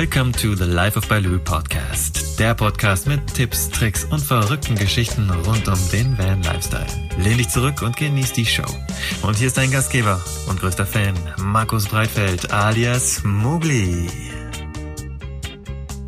Welcome 0.00 0.30
to 0.34 0.54
the 0.54 0.64
Life 0.64 0.96
of 0.96 1.08
Baloo 1.08 1.40
Podcast. 1.40 2.38
Der 2.38 2.54
Podcast 2.54 3.08
mit 3.08 3.34
Tipps, 3.34 3.68
Tricks 3.68 4.04
und 4.04 4.20
verrückten 4.20 4.76
Geschichten 4.76 5.28
rund 5.28 5.66
um 5.66 5.78
den 5.90 6.16
Van 6.16 6.40
Lifestyle. 6.44 6.86
Lehn 7.18 7.36
dich 7.36 7.48
zurück 7.48 7.82
und 7.82 7.96
genieß 7.96 8.32
die 8.32 8.46
Show. 8.46 8.62
Und 9.22 9.38
hier 9.38 9.48
ist 9.48 9.58
dein 9.58 9.72
Gastgeber 9.72 10.22
und 10.48 10.60
größter 10.60 10.86
Fan, 10.86 11.14
Markus 11.38 11.88
Breitfeld 11.88 12.52
alias 12.52 13.24
Mugli. 13.24 14.06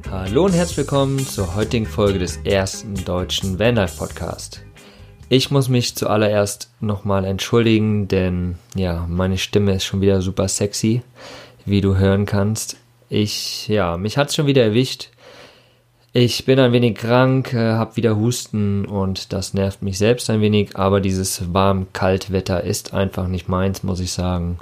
Hallo 0.09 0.45
und 0.45 0.53
herzlich 0.53 0.77
willkommen 0.77 1.18
zur 1.18 1.57
heutigen 1.57 1.86
Folge 1.86 2.21
des 2.21 2.36
ersten 2.45 2.95
deutschen 3.04 3.59
Vanlife 3.59 3.96
Podcast. 3.96 4.63
Ich 5.29 5.50
muss 5.50 5.68
mich 5.68 5.96
zuallererst 5.96 6.71
nochmal 6.79 7.25
entschuldigen, 7.25 8.07
denn 8.07 8.54
ja, 8.77 9.04
meine 9.09 9.36
Stimme 9.36 9.75
ist 9.75 9.85
schon 9.85 10.00
wieder 10.00 10.22
super 10.22 10.46
sexy, 10.46 11.03
wie 11.64 11.81
du 11.81 11.96
hören 11.96 12.25
kannst. 12.25 12.79
Ich, 13.11 13.67
ja, 13.67 13.96
mich 13.96 14.17
hat's 14.17 14.37
schon 14.37 14.46
wieder 14.46 14.63
erwischt. 14.63 15.09
Ich 16.13 16.45
bin 16.45 16.59
ein 16.59 16.73
wenig 16.73 16.96
krank, 16.96 17.53
äh, 17.53 17.73
habe 17.73 17.96
wieder 17.96 18.17
Husten 18.17 18.85
und 18.85 19.32
das 19.32 19.53
nervt 19.53 19.82
mich 19.82 19.99
selbst 19.99 20.31
ein 20.31 20.41
wenig, 20.41 20.77
aber 20.77 21.01
dieses 21.01 21.53
warm-kalt-Wetter 21.53 22.65
ist 22.65 22.95
einfach 22.95 23.27
nicht 23.27 23.49
meins, 23.49 23.82
muss 23.82 24.01
ich 24.01 24.13
sagen. 24.13 24.59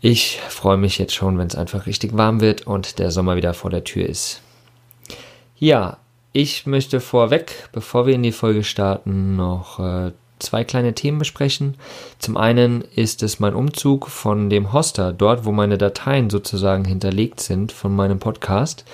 Ich 0.00 0.40
freue 0.48 0.76
mich 0.76 0.98
jetzt 0.98 1.14
schon, 1.14 1.38
wenn 1.38 1.46
es 1.46 1.54
einfach 1.54 1.86
richtig 1.86 2.14
warm 2.16 2.42
wird 2.42 2.66
und 2.66 2.98
der 2.98 3.10
Sommer 3.10 3.36
wieder 3.36 3.54
vor 3.54 3.70
der 3.70 3.84
Tür 3.84 4.06
ist. 4.06 4.42
Ja, 5.58 5.96
ich 6.32 6.66
möchte 6.66 7.00
vorweg, 7.00 7.70
bevor 7.72 8.06
wir 8.06 8.14
in 8.14 8.22
die 8.22 8.32
Folge 8.32 8.64
starten, 8.64 9.36
noch 9.36 9.80
äh, 9.80 10.12
zwei 10.44 10.62
kleine 10.62 10.94
Themen 10.94 11.18
besprechen. 11.18 11.74
Zum 12.18 12.36
einen 12.36 12.82
ist 12.94 13.22
es 13.22 13.40
mein 13.40 13.54
Umzug 13.54 14.08
von 14.08 14.50
dem 14.50 14.72
Hoster, 14.72 15.12
dort 15.12 15.44
wo 15.44 15.52
meine 15.52 15.78
Dateien 15.78 16.30
sozusagen 16.30 16.84
hinterlegt 16.84 17.40
sind 17.40 17.72
von 17.72 17.94
meinem 17.96 18.20
Podcast. 18.20 18.84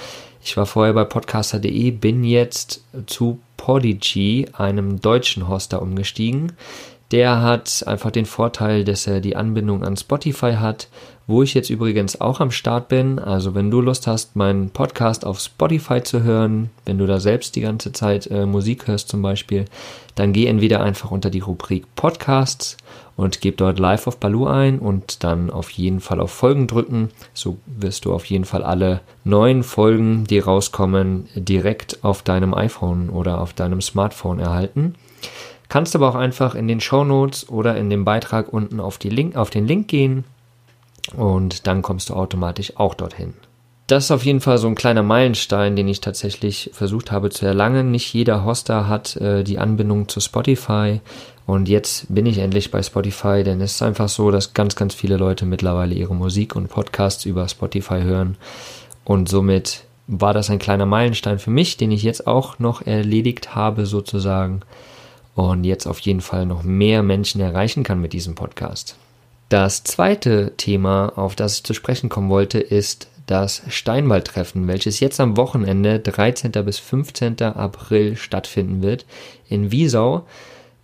Ich 0.42 0.56
war 0.56 0.64
vorher 0.64 0.94
bei 0.94 1.04
podcaster.de, 1.04 1.90
bin 1.90 2.24
jetzt 2.24 2.82
zu 3.06 3.40
Podigy, 3.58 4.46
einem 4.54 5.00
deutschen 5.00 5.48
Hoster, 5.48 5.82
umgestiegen. 5.82 6.52
Der 7.10 7.42
hat 7.42 7.84
einfach 7.86 8.10
den 8.10 8.24
Vorteil, 8.24 8.84
dass 8.84 9.06
er 9.06 9.20
die 9.20 9.36
Anbindung 9.36 9.84
an 9.84 9.96
Spotify 9.96 10.54
hat, 10.54 10.88
wo 11.30 11.42
ich 11.42 11.54
jetzt 11.54 11.70
übrigens 11.70 12.20
auch 12.20 12.40
am 12.40 12.50
Start 12.50 12.88
bin. 12.88 13.18
Also 13.18 13.54
wenn 13.54 13.70
du 13.70 13.80
Lust 13.80 14.06
hast, 14.06 14.36
meinen 14.36 14.70
Podcast 14.70 15.24
auf 15.24 15.38
Spotify 15.38 16.02
zu 16.02 16.22
hören, 16.22 16.70
wenn 16.84 16.98
du 16.98 17.06
da 17.06 17.20
selbst 17.20 17.56
die 17.56 17.60
ganze 17.60 17.92
Zeit 17.92 18.26
äh, 18.26 18.46
Musik 18.46 18.88
hörst 18.88 19.08
zum 19.08 19.22
Beispiel, 19.22 19.64
dann 20.16 20.32
geh 20.32 20.46
entweder 20.46 20.82
einfach 20.82 21.10
unter 21.10 21.30
die 21.30 21.38
Rubrik 21.38 21.86
Podcasts 21.94 22.76
und 23.16 23.40
gib 23.40 23.58
dort 23.58 23.78
Live 23.78 24.06
auf 24.08 24.18
Baloo 24.18 24.46
ein 24.46 24.80
und 24.80 25.22
dann 25.22 25.50
auf 25.50 25.70
jeden 25.70 26.00
Fall 26.00 26.20
auf 26.20 26.32
Folgen 26.32 26.66
drücken. 26.66 27.10
So 27.32 27.58
wirst 27.66 28.04
du 28.04 28.12
auf 28.12 28.24
jeden 28.24 28.44
Fall 28.44 28.64
alle 28.64 29.00
neuen 29.22 29.62
Folgen, 29.62 30.24
die 30.24 30.40
rauskommen, 30.40 31.28
direkt 31.34 32.02
auf 32.02 32.22
deinem 32.22 32.54
iPhone 32.54 33.08
oder 33.08 33.40
auf 33.40 33.52
deinem 33.52 33.80
Smartphone 33.80 34.40
erhalten. 34.40 34.96
Kannst 35.68 35.94
aber 35.94 36.08
auch 36.08 36.16
einfach 36.16 36.56
in 36.56 36.66
den 36.66 36.80
Show 36.80 37.04
Notes 37.04 37.48
oder 37.48 37.76
in 37.76 37.88
dem 37.88 38.04
Beitrag 38.04 38.52
unten 38.52 38.80
auf, 38.80 38.98
Link, 39.04 39.36
auf 39.36 39.50
den 39.50 39.68
Link 39.68 39.86
gehen 39.86 40.24
und 41.16 41.66
dann 41.66 41.82
kommst 41.82 42.10
du 42.10 42.14
automatisch 42.14 42.76
auch 42.76 42.94
dorthin. 42.94 43.34
Das 43.86 44.04
ist 44.04 44.10
auf 44.12 44.24
jeden 44.24 44.40
Fall 44.40 44.58
so 44.58 44.68
ein 44.68 44.76
kleiner 44.76 45.02
Meilenstein, 45.02 45.74
den 45.74 45.88
ich 45.88 46.00
tatsächlich 46.00 46.70
versucht 46.72 47.10
habe 47.10 47.30
zu 47.30 47.44
erlangen. 47.44 47.90
Nicht 47.90 48.14
jeder 48.14 48.44
Hoster 48.44 48.86
hat 48.86 49.16
äh, 49.16 49.42
die 49.42 49.58
Anbindung 49.58 50.08
zu 50.08 50.20
Spotify 50.20 51.00
und 51.44 51.68
jetzt 51.68 52.06
bin 52.08 52.26
ich 52.26 52.38
endlich 52.38 52.70
bei 52.70 52.84
Spotify, 52.84 53.42
denn 53.42 53.60
es 53.60 53.72
ist 53.72 53.82
einfach 53.82 54.08
so, 54.08 54.30
dass 54.30 54.54
ganz, 54.54 54.76
ganz 54.76 54.94
viele 54.94 55.16
Leute 55.16 55.44
mittlerweile 55.44 55.96
ihre 55.96 56.14
Musik 56.14 56.54
und 56.54 56.68
Podcasts 56.68 57.24
über 57.24 57.48
Spotify 57.48 58.02
hören 58.02 58.36
und 59.04 59.28
somit 59.28 59.82
war 60.06 60.34
das 60.34 60.50
ein 60.50 60.60
kleiner 60.60 60.86
Meilenstein 60.86 61.40
für 61.40 61.50
mich, 61.50 61.76
den 61.76 61.90
ich 61.90 62.04
jetzt 62.04 62.28
auch 62.28 62.60
noch 62.60 62.86
erledigt 62.86 63.56
habe 63.56 63.86
sozusagen 63.86 64.60
und 65.34 65.64
jetzt 65.64 65.88
auf 65.88 65.98
jeden 65.98 66.20
Fall 66.20 66.46
noch 66.46 66.62
mehr 66.62 67.02
Menschen 67.02 67.40
erreichen 67.40 67.82
kann 67.82 68.00
mit 68.00 68.12
diesem 68.12 68.36
Podcast. 68.36 68.96
Das 69.50 69.82
zweite 69.82 70.52
Thema, 70.56 71.12
auf 71.16 71.34
das 71.34 71.56
ich 71.56 71.64
zu 71.64 71.74
sprechen 71.74 72.08
kommen 72.08 72.30
wollte, 72.30 72.60
ist 72.60 73.08
das 73.26 73.62
Steinwaldtreffen, 73.68 74.68
welches 74.68 75.00
jetzt 75.00 75.18
am 75.18 75.36
Wochenende 75.36 75.98
13. 75.98 76.52
bis 76.64 76.78
15. 76.78 77.42
April 77.42 78.16
stattfinden 78.16 78.80
wird 78.80 79.06
in 79.48 79.72
Wiesau, 79.72 80.24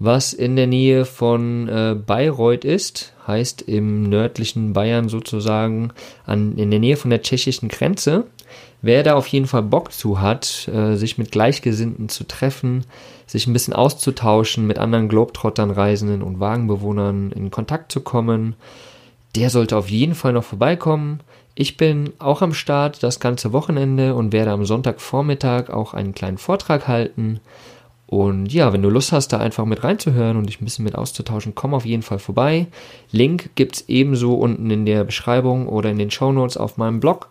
was 0.00 0.32
in 0.32 0.56
der 0.56 0.66
Nähe 0.66 1.04
von 1.04 1.68
äh, 1.68 1.94
Bayreuth 1.94 2.64
ist, 2.64 3.12
heißt 3.28 3.62
im 3.62 4.02
nördlichen 4.02 4.72
Bayern 4.72 5.08
sozusagen, 5.08 5.92
an, 6.24 6.58
in 6.58 6.72
der 6.72 6.80
Nähe 6.80 6.96
von 6.96 7.10
der 7.10 7.22
tschechischen 7.22 7.68
Grenze. 7.68 8.24
Wer 8.82 9.04
da 9.04 9.14
auf 9.14 9.28
jeden 9.28 9.46
Fall 9.46 9.62
Bock 9.62 9.92
zu 9.92 10.20
hat, 10.20 10.66
äh, 10.66 10.96
sich 10.96 11.18
mit 11.18 11.30
Gleichgesinnten 11.30 12.08
zu 12.08 12.24
treffen, 12.24 12.84
sich 13.26 13.46
ein 13.46 13.52
bisschen 13.52 13.74
auszutauschen, 13.74 14.66
mit 14.66 14.78
anderen 14.78 15.08
Globetrottern, 15.08 15.70
Reisenden 15.70 16.22
und 16.22 16.40
Wagenbewohnern 16.40 17.32
in 17.32 17.50
Kontakt 17.50 17.90
zu 17.90 18.00
kommen, 18.00 18.54
der 19.34 19.50
sollte 19.50 19.76
auf 19.76 19.90
jeden 19.90 20.14
Fall 20.14 20.32
noch 20.32 20.44
vorbeikommen. 20.44 21.20
Ich 21.54 21.76
bin 21.76 22.12
auch 22.18 22.42
am 22.42 22.54
Start 22.54 23.02
das 23.02 23.20
ganze 23.20 23.52
Wochenende 23.52 24.14
und 24.14 24.32
werde 24.32 24.50
am 24.50 24.64
Sonntagvormittag 24.64 25.70
auch 25.70 25.94
einen 25.94 26.14
kleinen 26.14 26.38
Vortrag 26.38 26.86
halten. 26.86 27.40
Und 28.06 28.52
ja, 28.52 28.72
wenn 28.72 28.82
du 28.82 28.88
Lust 28.88 29.10
hast, 29.12 29.28
da 29.28 29.38
einfach 29.38 29.64
mit 29.64 29.82
reinzuhören 29.82 30.36
und 30.36 30.46
dich 30.46 30.60
ein 30.60 30.64
bisschen 30.64 30.84
mit 30.84 30.94
auszutauschen, 30.94 31.54
komm 31.54 31.74
auf 31.74 31.84
jeden 31.84 32.02
Fall 32.02 32.20
vorbei. 32.20 32.68
Link 33.10 33.50
gibt's 33.56 33.84
ebenso 33.88 34.34
unten 34.34 34.70
in 34.70 34.86
der 34.86 35.02
Beschreibung 35.02 35.66
oder 35.66 35.90
in 35.90 35.98
den 35.98 36.10
Show 36.10 36.30
Notes 36.32 36.56
auf 36.56 36.76
meinem 36.76 37.00
Blog. 37.00 37.28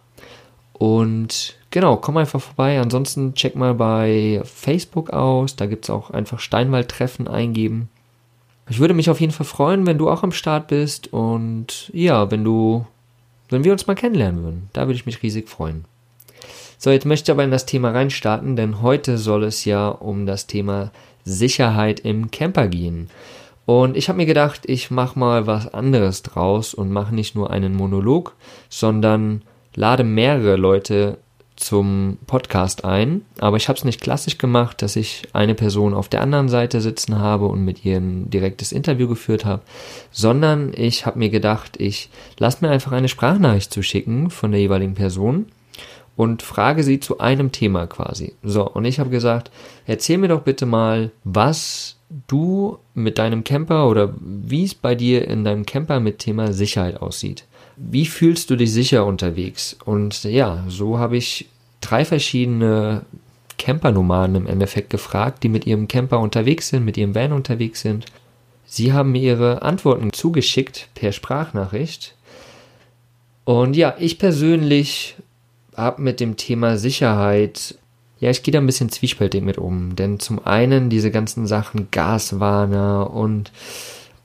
Und 0.73 1.55
genau, 1.75 1.97
komm 1.97 2.15
einfach 2.15 2.39
vorbei. 2.39 2.79
Ansonsten 2.79 3.33
check 3.33 3.57
mal 3.57 3.73
bei 3.73 4.41
Facebook 4.45 5.09
aus. 5.09 5.57
Da 5.57 5.65
gibt 5.65 5.83
es 5.83 5.89
auch 5.89 6.09
einfach 6.09 6.39
Steinwald-Treffen 6.39 7.27
eingeben. 7.27 7.89
Ich 8.69 8.79
würde 8.79 8.93
mich 8.93 9.09
auf 9.09 9.19
jeden 9.19 9.33
Fall 9.33 9.45
freuen, 9.45 9.85
wenn 9.85 9.97
du 9.97 10.09
auch 10.09 10.23
am 10.23 10.31
Start 10.31 10.69
bist 10.69 11.11
und 11.11 11.91
ja, 11.93 12.31
wenn 12.31 12.45
du, 12.45 12.87
wenn 13.49 13.65
wir 13.65 13.73
uns 13.73 13.87
mal 13.87 13.93
kennenlernen 13.93 14.41
würden. 14.41 14.69
Da 14.71 14.83
würde 14.83 14.95
ich 14.95 15.05
mich 15.05 15.21
riesig 15.21 15.49
freuen. 15.49 15.83
So, 16.77 16.91
jetzt 16.91 17.05
möchte 17.05 17.29
ich 17.29 17.35
aber 17.35 17.43
in 17.43 17.51
das 17.51 17.65
Thema 17.65 17.91
reinstarten, 17.91 18.55
denn 18.55 18.81
heute 18.81 19.17
soll 19.17 19.43
es 19.43 19.65
ja 19.65 19.89
um 19.89 20.25
das 20.25 20.47
Thema 20.47 20.91
Sicherheit 21.25 21.99
im 21.99 22.31
Camper 22.31 22.69
gehen. 22.69 23.09
Und 23.65 23.97
ich 23.97 24.07
habe 24.07 24.17
mir 24.17 24.25
gedacht, 24.25 24.61
ich 24.65 24.91
mache 24.91 25.19
mal 25.19 25.45
was 25.45 25.73
anderes 25.73 26.23
draus 26.23 26.73
und 26.73 26.89
mache 26.89 27.13
nicht 27.13 27.35
nur 27.35 27.49
einen 27.49 27.75
Monolog, 27.75 28.33
sondern 28.69 29.41
lade 29.75 30.05
mehrere 30.05 30.55
Leute 30.55 31.17
zum 31.55 32.17
Podcast 32.27 32.83
ein, 32.83 33.21
aber 33.39 33.57
ich 33.57 33.69
habe 33.69 33.77
es 33.77 33.85
nicht 33.85 34.01
klassisch 34.01 34.37
gemacht, 34.37 34.81
dass 34.81 34.95
ich 34.95 35.23
eine 35.33 35.55
Person 35.55 35.93
auf 35.93 36.09
der 36.09 36.21
anderen 36.21 36.49
Seite 36.49 36.81
sitzen 36.81 37.19
habe 37.19 37.45
und 37.45 37.63
mit 37.63 37.85
ihr 37.85 37.97
ein 37.97 38.29
direktes 38.29 38.71
Interview 38.71 39.07
geführt 39.07 39.45
habe, 39.45 39.61
sondern 40.11 40.73
ich 40.75 41.05
habe 41.05 41.19
mir 41.19 41.29
gedacht, 41.29 41.79
ich 41.79 42.09
lasse 42.37 42.65
mir 42.65 42.71
einfach 42.71 42.91
eine 42.91 43.07
Sprachnachricht 43.07 43.71
zuschicken 43.71 44.29
von 44.29 44.51
der 44.51 44.59
jeweiligen 44.59 44.95
Person 44.95 45.45
und 46.17 46.41
frage 46.41 46.83
sie 46.83 46.99
zu 46.99 47.19
einem 47.19 47.51
Thema 47.51 47.87
quasi. 47.87 48.33
So, 48.43 48.69
und 48.69 48.85
ich 48.85 48.99
habe 48.99 49.09
gesagt, 49.09 49.51
erzähl 49.85 50.17
mir 50.17 50.29
doch 50.29 50.41
bitte 50.41 50.65
mal, 50.65 51.11
was 51.23 51.97
du 52.27 52.79
mit 52.93 53.17
deinem 53.17 53.43
Camper 53.43 53.87
oder 53.87 54.13
wie 54.19 54.63
es 54.63 54.75
bei 54.75 54.95
dir 54.95 55.27
in 55.27 55.43
deinem 55.43 55.65
Camper 55.65 55.99
mit 55.99 56.19
Thema 56.19 56.53
Sicherheit 56.53 57.01
aussieht 57.01 57.45
wie 57.77 58.05
fühlst 58.05 58.49
du 58.49 58.55
dich 58.55 58.71
sicher 58.71 59.05
unterwegs? 59.05 59.77
Und 59.85 60.23
ja, 60.23 60.63
so 60.67 60.97
habe 60.97 61.17
ich 61.17 61.49
drei 61.81 62.05
verschiedene 62.05 63.05
Campernomaden 63.57 64.35
im 64.35 64.47
Endeffekt 64.47 64.89
gefragt, 64.89 65.43
die 65.43 65.49
mit 65.49 65.65
ihrem 65.65 65.87
Camper 65.87 66.19
unterwegs 66.19 66.69
sind, 66.69 66.85
mit 66.85 66.97
ihrem 66.97 67.15
Van 67.15 67.31
unterwegs 67.31 67.81
sind. 67.81 68.05
Sie 68.65 68.93
haben 68.93 69.11
mir 69.11 69.21
ihre 69.21 69.61
Antworten 69.61 70.11
zugeschickt 70.11 70.89
per 70.95 71.11
Sprachnachricht. 71.11 72.15
Und 73.43 73.75
ja, 73.75 73.95
ich 73.99 74.17
persönlich 74.17 75.15
habe 75.75 76.01
mit 76.01 76.19
dem 76.19 76.35
Thema 76.35 76.77
Sicherheit, 76.77 77.75
ja, 78.19 78.29
ich 78.29 78.43
gehe 78.43 78.51
da 78.51 78.59
ein 78.59 78.65
bisschen 78.65 78.89
zwiespältig 78.89 79.43
mit 79.43 79.57
um. 79.57 79.95
Denn 79.95 80.19
zum 80.19 80.45
einen 80.45 80.89
diese 80.89 81.11
ganzen 81.11 81.45
Sachen 81.45 81.89
Gaswarner 81.91 83.11
und 83.11 83.51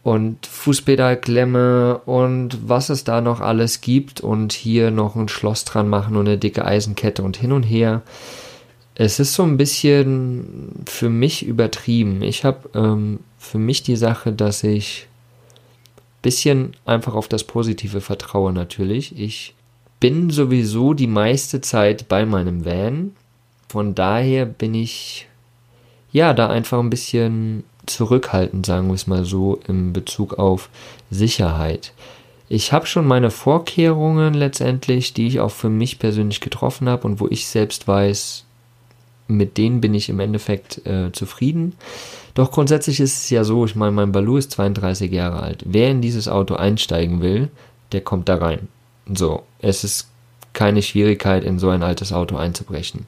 und 0.02 0.46
Fußpedalklemme 0.46 1.98
und 2.06 2.68
was 2.68 2.88
es 2.88 3.04
da 3.04 3.20
noch 3.20 3.40
alles 3.40 3.80
gibt 3.80 4.20
und 4.20 4.52
hier 4.52 4.90
noch 4.90 5.14
ein 5.14 5.28
Schloss 5.28 5.64
dran 5.64 5.88
machen 5.88 6.16
und 6.16 6.26
eine 6.26 6.38
dicke 6.38 6.64
Eisenkette 6.64 7.22
und 7.22 7.36
hin 7.36 7.52
und 7.52 7.64
her. 7.64 8.02
Es 8.94 9.20
ist 9.20 9.34
so 9.34 9.42
ein 9.42 9.56
bisschen 9.56 10.84
für 10.86 11.10
mich 11.10 11.44
übertrieben. 11.46 12.22
Ich 12.22 12.44
habe 12.44 12.70
ähm, 12.74 13.20
für 13.38 13.58
mich 13.58 13.82
die 13.82 13.96
Sache, 13.96 14.32
dass 14.32 14.62
ich 14.62 15.06
ein 15.96 16.22
bisschen 16.22 16.72
einfach 16.86 17.14
auf 17.14 17.28
das 17.28 17.44
Positive 17.44 18.00
vertraue 18.00 18.52
natürlich. 18.52 19.18
Ich 19.18 19.54
bin 20.00 20.30
sowieso 20.30 20.94
die 20.94 21.06
meiste 21.06 21.60
Zeit 21.60 22.08
bei 22.08 22.24
meinem 22.24 22.64
Van. 22.64 23.12
Von 23.68 23.94
daher 23.94 24.46
bin 24.46 24.74
ich 24.74 25.28
ja 26.10 26.32
da 26.32 26.48
einfach 26.48 26.78
ein 26.78 26.90
bisschen 26.90 27.64
zurückhaltend, 27.86 28.66
sagen 28.66 28.88
wir 28.88 28.94
es 28.94 29.06
mal 29.06 29.24
so, 29.24 29.60
in 29.66 29.92
Bezug 29.92 30.38
auf 30.38 30.68
Sicherheit. 31.10 31.92
Ich 32.48 32.72
habe 32.72 32.86
schon 32.86 33.06
meine 33.06 33.30
Vorkehrungen 33.30 34.34
letztendlich, 34.34 35.14
die 35.14 35.28
ich 35.28 35.40
auch 35.40 35.52
für 35.52 35.68
mich 35.68 35.98
persönlich 35.98 36.40
getroffen 36.40 36.88
habe 36.88 37.06
und 37.06 37.20
wo 37.20 37.28
ich 37.28 37.46
selbst 37.46 37.86
weiß, 37.86 38.44
mit 39.28 39.56
denen 39.56 39.80
bin 39.80 39.94
ich 39.94 40.08
im 40.08 40.18
Endeffekt 40.18 40.84
äh, 40.86 41.12
zufrieden. 41.12 41.76
Doch 42.34 42.50
grundsätzlich 42.50 43.00
ist 43.00 43.24
es 43.24 43.30
ja 43.30 43.44
so, 43.44 43.64
ich 43.64 43.76
meine, 43.76 43.92
mein 43.92 44.12
Baloo 44.12 44.36
ist 44.36 44.50
32 44.52 45.12
Jahre 45.12 45.40
alt. 45.40 45.62
Wer 45.66 45.90
in 45.90 46.00
dieses 46.00 46.26
Auto 46.26 46.54
einsteigen 46.54 47.22
will, 47.22 47.48
der 47.92 48.00
kommt 48.00 48.28
da 48.28 48.36
rein. 48.36 48.68
So, 49.12 49.44
es 49.60 49.84
ist 49.84 50.08
keine 50.52 50.82
Schwierigkeit, 50.82 51.44
in 51.44 51.58
so 51.58 51.68
ein 51.68 51.82
altes 51.82 52.12
Auto 52.12 52.36
einzubrechen. 52.36 53.06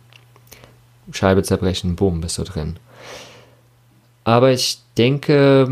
Scheibe 1.11 1.43
zerbrechen, 1.43 1.97
boom, 1.97 2.21
bist 2.21 2.39
du 2.39 2.45
drin. 2.45 2.77
Aber 4.25 4.53
ich 4.53 4.79
denke, 4.97 5.69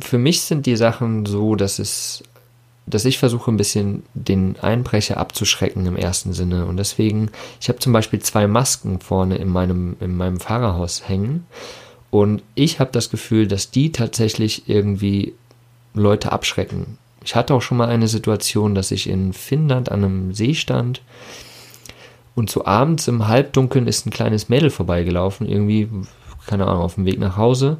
für 0.00 0.18
mich 0.18 0.42
sind 0.42 0.66
die 0.66 0.76
Sachen 0.76 1.26
so, 1.26 1.56
dass 1.56 1.78
es, 1.78 2.22
dass 2.86 3.04
ich 3.04 3.18
versuche 3.18 3.50
ein 3.50 3.56
bisschen 3.56 4.04
den 4.14 4.56
Einbrecher 4.60 5.16
abzuschrecken 5.16 5.86
im 5.86 5.96
ersten 5.96 6.32
Sinne. 6.32 6.66
Und 6.66 6.76
deswegen, 6.76 7.30
ich 7.60 7.68
habe 7.68 7.78
zum 7.78 7.92
Beispiel 7.92 8.20
zwei 8.20 8.46
Masken 8.46 9.00
vorne 9.00 9.36
in 9.36 9.48
meinem, 9.48 9.96
in 10.00 10.16
meinem 10.16 10.38
Fahrerhaus 10.40 11.08
hängen. 11.08 11.46
Und 12.10 12.42
ich 12.54 12.80
habe 12.80 12.90
das 12.92 13.10
Gefühl, 13.10 13.46
dass 13.46 13.70
die 13.70 13.92
tatsächlich 13.92 14.68
irgendwie 14.68 15.34
Leute 15.94 16.32
abschrecken. 16.32 16.98
Ich 17.24 17.34
hatte 17.34 17.54
auch 17.54 17.62
schon 17.62 17.78
mal 17.78 17.88
eine 17.88 18.08
Situation, 18.08 18.74
dass 18.74 18.90
ich 18.90 19.08
in 19.08 19.32
Finnland 19.32 19.90
an 19.90 20.04
einem 20.04 20.34
See 20.34 20.54
stand 20.54 21.02
und 22.34 22.50
so 22.50 22.64
abends 22.64 23.08
im 23.08 23.28
Halbdunkeln 23.28 23.86
ist 23.86 24.06
ein 24.06 24.10
kleines 24.10 24.48
Mädel 24.48 24.70
vorbeigelaufen, 24.70 25.46
irgendwie, 25.46 25.88
keine 26.50 26.66
Ahnung, 26.66 26.82
auf 26.82 26.96
dem 26.96 27.06
Weg 27.06 27.20
nach 27.20 27.36
Hause. 27.36 27.78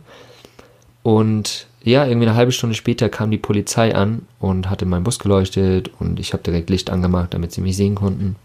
Und 1.02 1.66
ja, 1.82 2.06
irgendwie 2.06 2.28
eine 2.28 2.36
halbe 2.36 2.52
Stunde 2.52 2.76
später 2.76 3.08
kam 3.08 3.30
die 3.30 3.38
Polizei 3.38 3.94
an 3.94 4.26
und 4.38 4.70
hatte 4.70 4.86
meinen 4.86 5.02
Bus 5.02 5.18
geleuchtet 5.18 5.90
und 5.98 6.20
ich 6.20 6.32
habe 6.32 6.42
direkt 6.42 6.70
Licht 6.70 6.88
angemacht, 6.88 7.34
damit 7.34 7.52
sie 7.52 7.62
mich 7.62 7.76
sehen 7.76 7.96
konnten. 7.96 8.36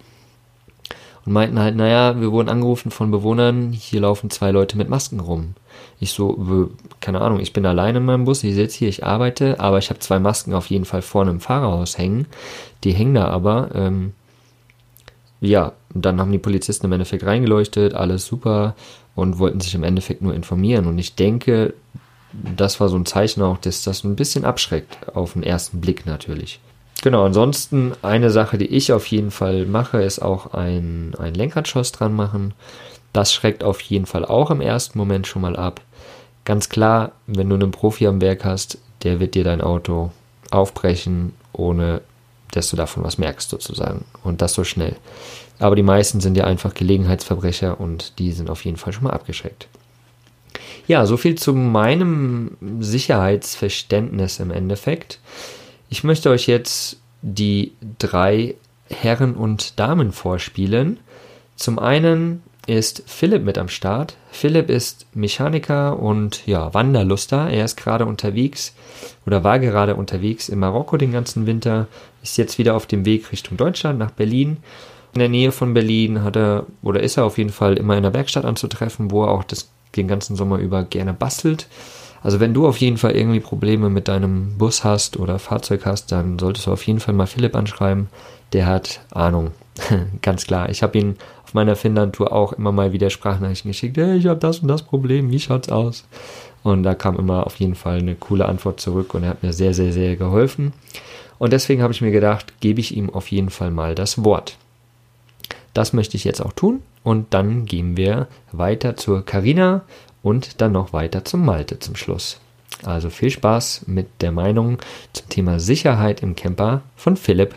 Und 1.26 1.34
meinten 1.34 1.60
halt, 1.60 1.76
naja, 1.76 2.20
wir 2.20 2.32
wurden 2.32 2.50
angerufen 2.50 2.92
von 2.92 3.12
Bewohnern, 3.12 3.72
hier 3.72 4.02
laufen 4.02 4.30
zwei 4.30 4.52
Leute 4.52 4.78
mit 4.78 4.90
Masken 4.90 5.20
rum. 5.20 5.54
Ich 6.00 6.12
so, 6.12 6.70
keine 7.02 7.22
Ahnung, 7.22 7.40
ich 7.40 7.54
bin 7.54 7.66
alleine 7.66 8.00
in 8.00 8.06
meinem 8.06 8.26
Bus, 8.26 8.44
ich 8.44 8.56
sitze 8.56 8.80
hier, 8.80 8.90
ich 8.90 9.06
arbeite, 9.06 9.60
aber 9.60 9.78
ich 9.78 9.90
habe 9.90 10.00
zwei 10.00 10.20
Masken 10.20 10.54
auf 10.54 10.68
jeden 10.68 10.86
Fall 10.86 11.02
vorne 11.02 11.32
im 11.32 11.40
Fahrerhaus 11.40 11.98
hängen. 11.98 12.26
Die 12.84 12.94
hängen 12.94 13.16
da 13.16 13.28
aber. 13.28 13.70
Ähm, 13.74 14.14
ja, 15.42 15.74
dann 16.04 16.20
haben 16.20 16.32
die 16.32 16.40
Polizisten 16.40 16.88
im 16.88 16.92
Endeffekt 16.92 17.26
reingeleuchtet, 17.26 17.94
alles 17.94 18.26
super 18.26 18.76
und 19.16 19.40
wollten 19.40 19.62
sich 19.62 19.76
im 19.76 19.84
Endeffekt 19.84 20.22
nur 20.22 20.34
informieren. 20.34 20.88
Und 20.88 20.98
ich 21.00 21.16
denke, 21.16 21.74
das 22.34 22.80
war 22.80 22.90
so 22.90 22.98
ein 22.98 23.06
Zeichen 23.06 23.42
auch, 23.42 23.58
dass 23.58 23.84
das 23.84 24.04
ein 24.04 24.16
bisschen 24.16 24.46
abschreckt, 24.46 25.16
auf 25.16 25.34
den 25.34 25.44
ersten 25.44 25.80
Blick 25.80 26.06
natürlich. 26.06 26.60
Genau, 27.02 27.26
ansonsten 27.26 27.94
eine 28.02 28.30
Sache, 28.30 28.58
die 28.58 28.66
ich 28.66 28.92
auf 28.92 29.06
jeden 29.08 29.32
Fall 29.32 29.66
mache, 29.66 30.02
ist 30.02 30.20
auch 30.20 30.54
ein, 30.54 31.14
ein 31.18 31.34
Lenkradschoss 31.34 31.92
dran 31.92 32.14
machen. 32.14 32.54
Das 33.14 33.34
schreckt 33.34 33.64
auf 33.64 33.80
jeden 33.82 34.06
Fall 34.06 34.26
auch 34.26 34.52
im 34.52 34.60
ersten 34.60 34.98
Moment 34.98 35.28
schon 35.28 35.42
mal 35.42 35.56
ab. 35.56 35.82
Ganz 36.44 36.70
klar, 36.70 37.12
wenn 37.28 37.50
du 37.50 37.56
einen 37.56 37.72
Profi 37.72 38.08
am 38.08 38.22
Werk 38.22 38.44
hast, 38.44 38.78
der 39.04 39.20
wird 39.20 39.36
dir 39.36 39.44
dein 39.44 39.62
Auto 39.62 40.12
aufbrechen, 40.52 41.34
ohne 41.54 42.02
dass 42.52 42.70
du 42.70 42.76
davon 42.76 43.04
was 43.04 43.18
merkst 43.18 43.50
sozusagen. 43.50 44.06
Und 44.24 44.42
das 44.42 44.54
so 44.54 44.64
schnell. 44.64 44.96
Aber 45.60 45.76
die 45.76 45.84
meisten 45.84 46.20
sind 46.20 46.38
ja 46.38 46.46
einfach 46.46 46.74
Gelegenheitsverbrecher 46.74 47.80
und 47.80 48.20
die 48.20 48.32
sind 48.32 48.50
auf 48.50 48.66
jeden 48.66 48.78
Fall 48.78 48.94
schon 48.94 49.06
mal 49.06 49.14
abgeschreckt. 49.14 49.68
Ja, 50.88 51.06
so 51.06 51.18
viel 51.18 51.36
zu 51.36 51.54
meinem 51.54 52.58
Sicherheitsverständnis 52.80 54.40
im 54.40 54.52
Endeffekt. 54.52 55.20
Ich 55.90 56.04
möchte 56.04 56.30
euch 56.30 56.48
jetzt 56.48 57.00
die 57.22 57.72
drei 57.98 58.56
Herren 58.90 59.36
und 59.36 59.80
Damen 59.80 60.12
vorspielen. 60.12 61.00
Zum 61.56 61.80
einen 61.80 62.44
ist 62.68 63.04
Philipp 63.06 63.44
mit 63.44 63.58
am 63.58 63.68
Start. 63.68 64.16
Philipp 64.32 64.70
ist 64.70 65.06
Mechaniker 65.14 66.00
und 66.00 66.46
ja, 66.46 66.74
Wanderluster. 66.74 67.50
Er 67.50 67.66
ist 67.66 67.78
gerade 67.78 68.06
unterwegs 68.06 68.74
oder 69.26 69.44
war 69.44 69.60
gerade 69.60 69.96
unterwegs 69.96 70.50
in 70.50 70.60
Marokko 70.60 70.98
den 70.98 71.12
ganzen 71.12 71.46
Winter, 71.46 71.88
ist 72.24 72.38
jetzt 72.38 72.58
wieder 72.58 72.76
auf 72.76 72.88
dem 72.88 73.06
Weg 73.06 73.32
Richtung 73.32 73.58
Deutschland 73.58 74.00
nach 74.00 74.12
Berlin. 74.12 74.58
In 75.16 75.20
der 75.20 75.30
Nähe 75.30 75.54
von 75.54 75.74
Berlin 75.74 76.24
hat 76.24 76.36
er 76.36 76.66
oder 76.84 77.00
ist 77.00 77.16
er 77.16 77.24
auf 77.24 77.38
jeden 77.38 77.50
Fall 77.50 77.78
immer 77.78 77.96
in 77.96 78.04
der 78.04 78.14
Werkstatt 78.14 78.44
anzutreffen, 78.44 79.12
wo 79.12 79.24
er 79.24 79.32
auch 79.32 79.46
das, 79.46 79.72
den 79.96 80.10
ganzen 80.10 80.36
Sommer 80.36 80.58
über 80.58 80.84
gerne 80.84 81.14
bastelt. 81.14 81.70
Also 82.22 82.42
wenn 82.42 82.54
du 82.54 82.68
auf 82.68 82.78
jeden 82.80 82.98
Fall 82.98 83.16
irgendwie 83.16 83.40
Probleme 83.40 83.90
mit 83.90 84.10
deinem 84.10 84.58
Bus 84.58 84.84
hast 84.84 85.18
oder 85.18 85.40
Fahrzeug 85.40 85.86
hast, 85.86 86.12
dann 86.12 86.38
solltest 86.38 86.68
du 86.68 86.74
auf 86.74 86.84
jeden 86.86 87.00
Fall 87.00 87.14
mal 87.14 87.28
Philipp 87.28 87.56
anschreiben. 87.56 88.10
Der 88.52 88.66
hat 88.66 89.00
Ahnung. 89.10 89.52
Ganz 90.22 90.48
klar. 90.48 90.68
Ich 90.68 90.84
habe 90.84 90.98
ihn 90.98 91.16
auf 91.46 91.54
meiner 91.54 91.78
Finnland-Tour 91.78 92.34
auch 92.34 92.52
immer 92.52 92.74
mal 92.74 92.92
wieder 92.92 93.10
Sprachnachrichten 93.10 93.72
geschickt. 93.72 93.96
Hey, 93.96 94.18
ich 94.18 94.26
habe 94.26 94.42
das 94.42 94.60
und 94.60 94.68
das 94.68 94.84
Problem. 94.84 95.32
Wie 95.32 95.40
schaut's 95.40 95.70
aus? 95.70 96.06
Und 96.62 96.84
da 96.84 96.94
kam 96.94 97.18
immer 97.18 97.48
auf 97.48 97.56
jeden 97.56 97.76
Fall 97.76 98.00
eine 98.00 98.16
coole 98.16 98.48
Antwort 98.48 98.82
zurück 98.82 99.14
und 99.14 99.24
er 99.24 99.30
hat 99.30 99.44
mir 99.44 99.54
sehr, 99.54 99.74
sehr, 99.74 99.94
sehr 99.94 100.18
geholfen. 100.18 100.74
Und 101.38 101.54
deswegen 101.54 101.82
habe 101.82 101.94
ich 101.94 102.02
mir 102.02 102.12
gedacht, 102.12 102.60
gebe 102.60 102.82
ich 102.82 102.98
ihm 102.98 103.10
auf 103.10 103.32
jeden 103.32 103.50
Fall 103.50 103.72
mal 103.72 103.96
das 103.96 104.26
Wort. 104.26 104.58
Das 105.76 105.92
möchte 105.92 106.16
ich 106.16 106.24
jetzt 106.24 106.40
auch 106.40 106.54
tun 106.54 106.82
und 107.04 107.34
dann 107.34 107.66
gehen 107.66 107.98
wir 107.98 108.30
weiter 108.54 108.96
zur 108.96 109.26
Karina 109.26 109.84
und 110.24 110.62
dann 110.62 110.72
noch 110.72 110.94
weiter 110.94 111.26
zum 111.26 111.44
Malte 111.44 111.80
zum 111.80 111.98
Schluss. 111.98 112.40
Also 112.84 113.10
viel 113.10 113.30
Spaß 113.30 113.84
mit 113.86 114.08
der 114.22 114.32
Meinung 114.32 114.78
zum 115.12 115.28
Thema 115.28 115.60
Sicherheit 115.60 116.24
im 116.24 116.38
Camper 116.38 116.82
von 116.96 117.18
Philipp. 117.18 117.54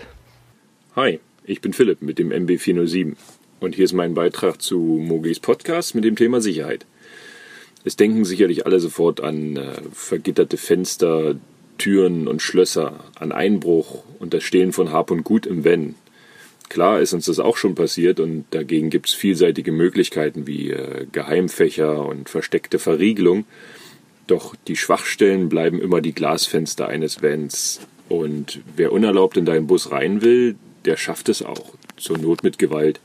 Hi, 0.97 1.21
ich 1.45 1.61
bin 1.61 1.73
Philipp 1.73 2.03
mit 2.03 2.19
dem 2.19 2.31
MB407 2.31 3.15
und 3.61 3.77
hier 3.77 3.85
ist 3.85 3.93
mein 3.93 4.15
Beitrag 4.15 4.61
zu 4.61 4.79
Moglis 4.79 5.39
Podcast 5.39 5.95
mit 5.95 6.03
dem 6.03 6.17
Thema 6.17 6.41
Sicherheit. 6.41 6.87
Es 7.85 7.95
denken 7.95 8.25
sicherlich 8.25 8.67
alle 8.67 8.81
sofort 8.81 9.21
an 9.21 9.57
äh, 9.57 9.75
vergitterte 9.93 10.57
Fenster, 10.57 11.37
Türen 11.79 12.27
und 12.27 12.43
Schlösser, 12.43 12.99
an 13.15 13.31
Einbruch 13.31 14.03
und 14.19 14.35
das 14.35 14.43
Stehlen 14.43 14.73
von 14.73 14.91
Hab 14.91 15.13
und 15.13 15.23
Gut 15.23 15.47
im 15.47 15.65
Van. 15.65 15.95
Klar 16.69 17.01
ist 17.01 17.15
uns 17.15 17.27
das 17.27 17.39
auch 17.39 17.57
schon 17.57 17.75
passiert 17.75 18.21
und 18.21 18.45
dagegen 18.51 18.91
gibt 18.91 19.09
es 19.09 19.15
vielseitige 19.15 19.73
Möglichkeiten 19.73 20.47
wie 20.47 20.71
äh, 20.71 21.07
Geheimfächer 21.11 22.05
und 22.05 22.29
versteckte 22.29 22.79
Verriegelung. 22.79 23.45
Doch 24.27 24.55
die 24.67 24.77
Schwachstellen 24.77 25.49
bleiben 25.49 25.81
immer 25.81 26.03
die 26.03 26.13
Glasfenster 26.13 26.89
eines 26.89 27.23
Vans. 27.23 27.81
Und 28.11 28.61
wer 28.77 28.93
unerlaubt 28.93 29.39
in 29.39 29.47
deinen 29.47 29.67
Bus 29.67 29.91
rein 29.91 30.21
will, 30.21 30.57
der 30.85 30.97
schafft 30.97 31.29
es 31.31 31.43
auch. 31.43 31.73
Zur 31.97 32.19
Not 32.19 32.43
mit 32.43 32.59
Gewalt. 32.59 33.01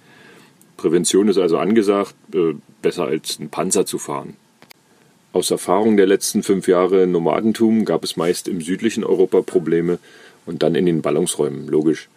Prävention 0.75 1.29
ist 1.29 1.37
also 1.37 1.57
angesagt, 1.57 2.15
äh, 2.33 2.53
besser 2.81 3.05
als 3.05 3.39
ein 3.39 3.49
Panzer 3.49 3.85
zu 3.85 3.97
fahren. 3.97 4.35
Aus 5.31 5.49
Erfahrung 5.49 5.97
der 5.97 6.05
letzten 6.05 6.43
fünf 6.43 6.67
Jahre 6.67 7.07
Nomadentum 7.07 7.85
gab 7.85 8.03
es 8.03 8.17
meist 8.17 8.47
im 8.47 8.61
südlichen 8.61 9.03
Europa 9.03 9.41
Probleme 9.41 9.97
und 10.45 10.61
dann 10.61 10.75
in 10.75 10.85
den 10.85 11.01
Ballungsräumen, 11.01 11.67
logisch. 11.67 12.09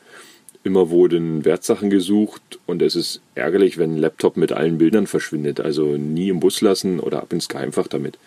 Immer 0.67 0.91
wurden 0.91 1.45
Wertsachen 1.45 1.91
gesucht 1.91 2.59
und 2.67 2.83
es 2.83 2.97
ist 2.97 3.21
ärgerlich, 3.37 3.79
wenn 3.79 3.95
ein 3.95 3.99
Laptop 3.99 4.37
mit 4.37 4.51
allen 4.51 4.79
Bildern 4.79 5.07
verschwindet. 5.07 5.61
Also 5.61 5.97
nie 5.97 6.29
im 6.29 6.41
Bus 6.41 6.61
lassen 6.61 6.99
oder 6.99 7.23
ab 7.23 7.33
ins 7.33 7.49
Geheimfach 7.49 7.87
damit. 7.87 8.19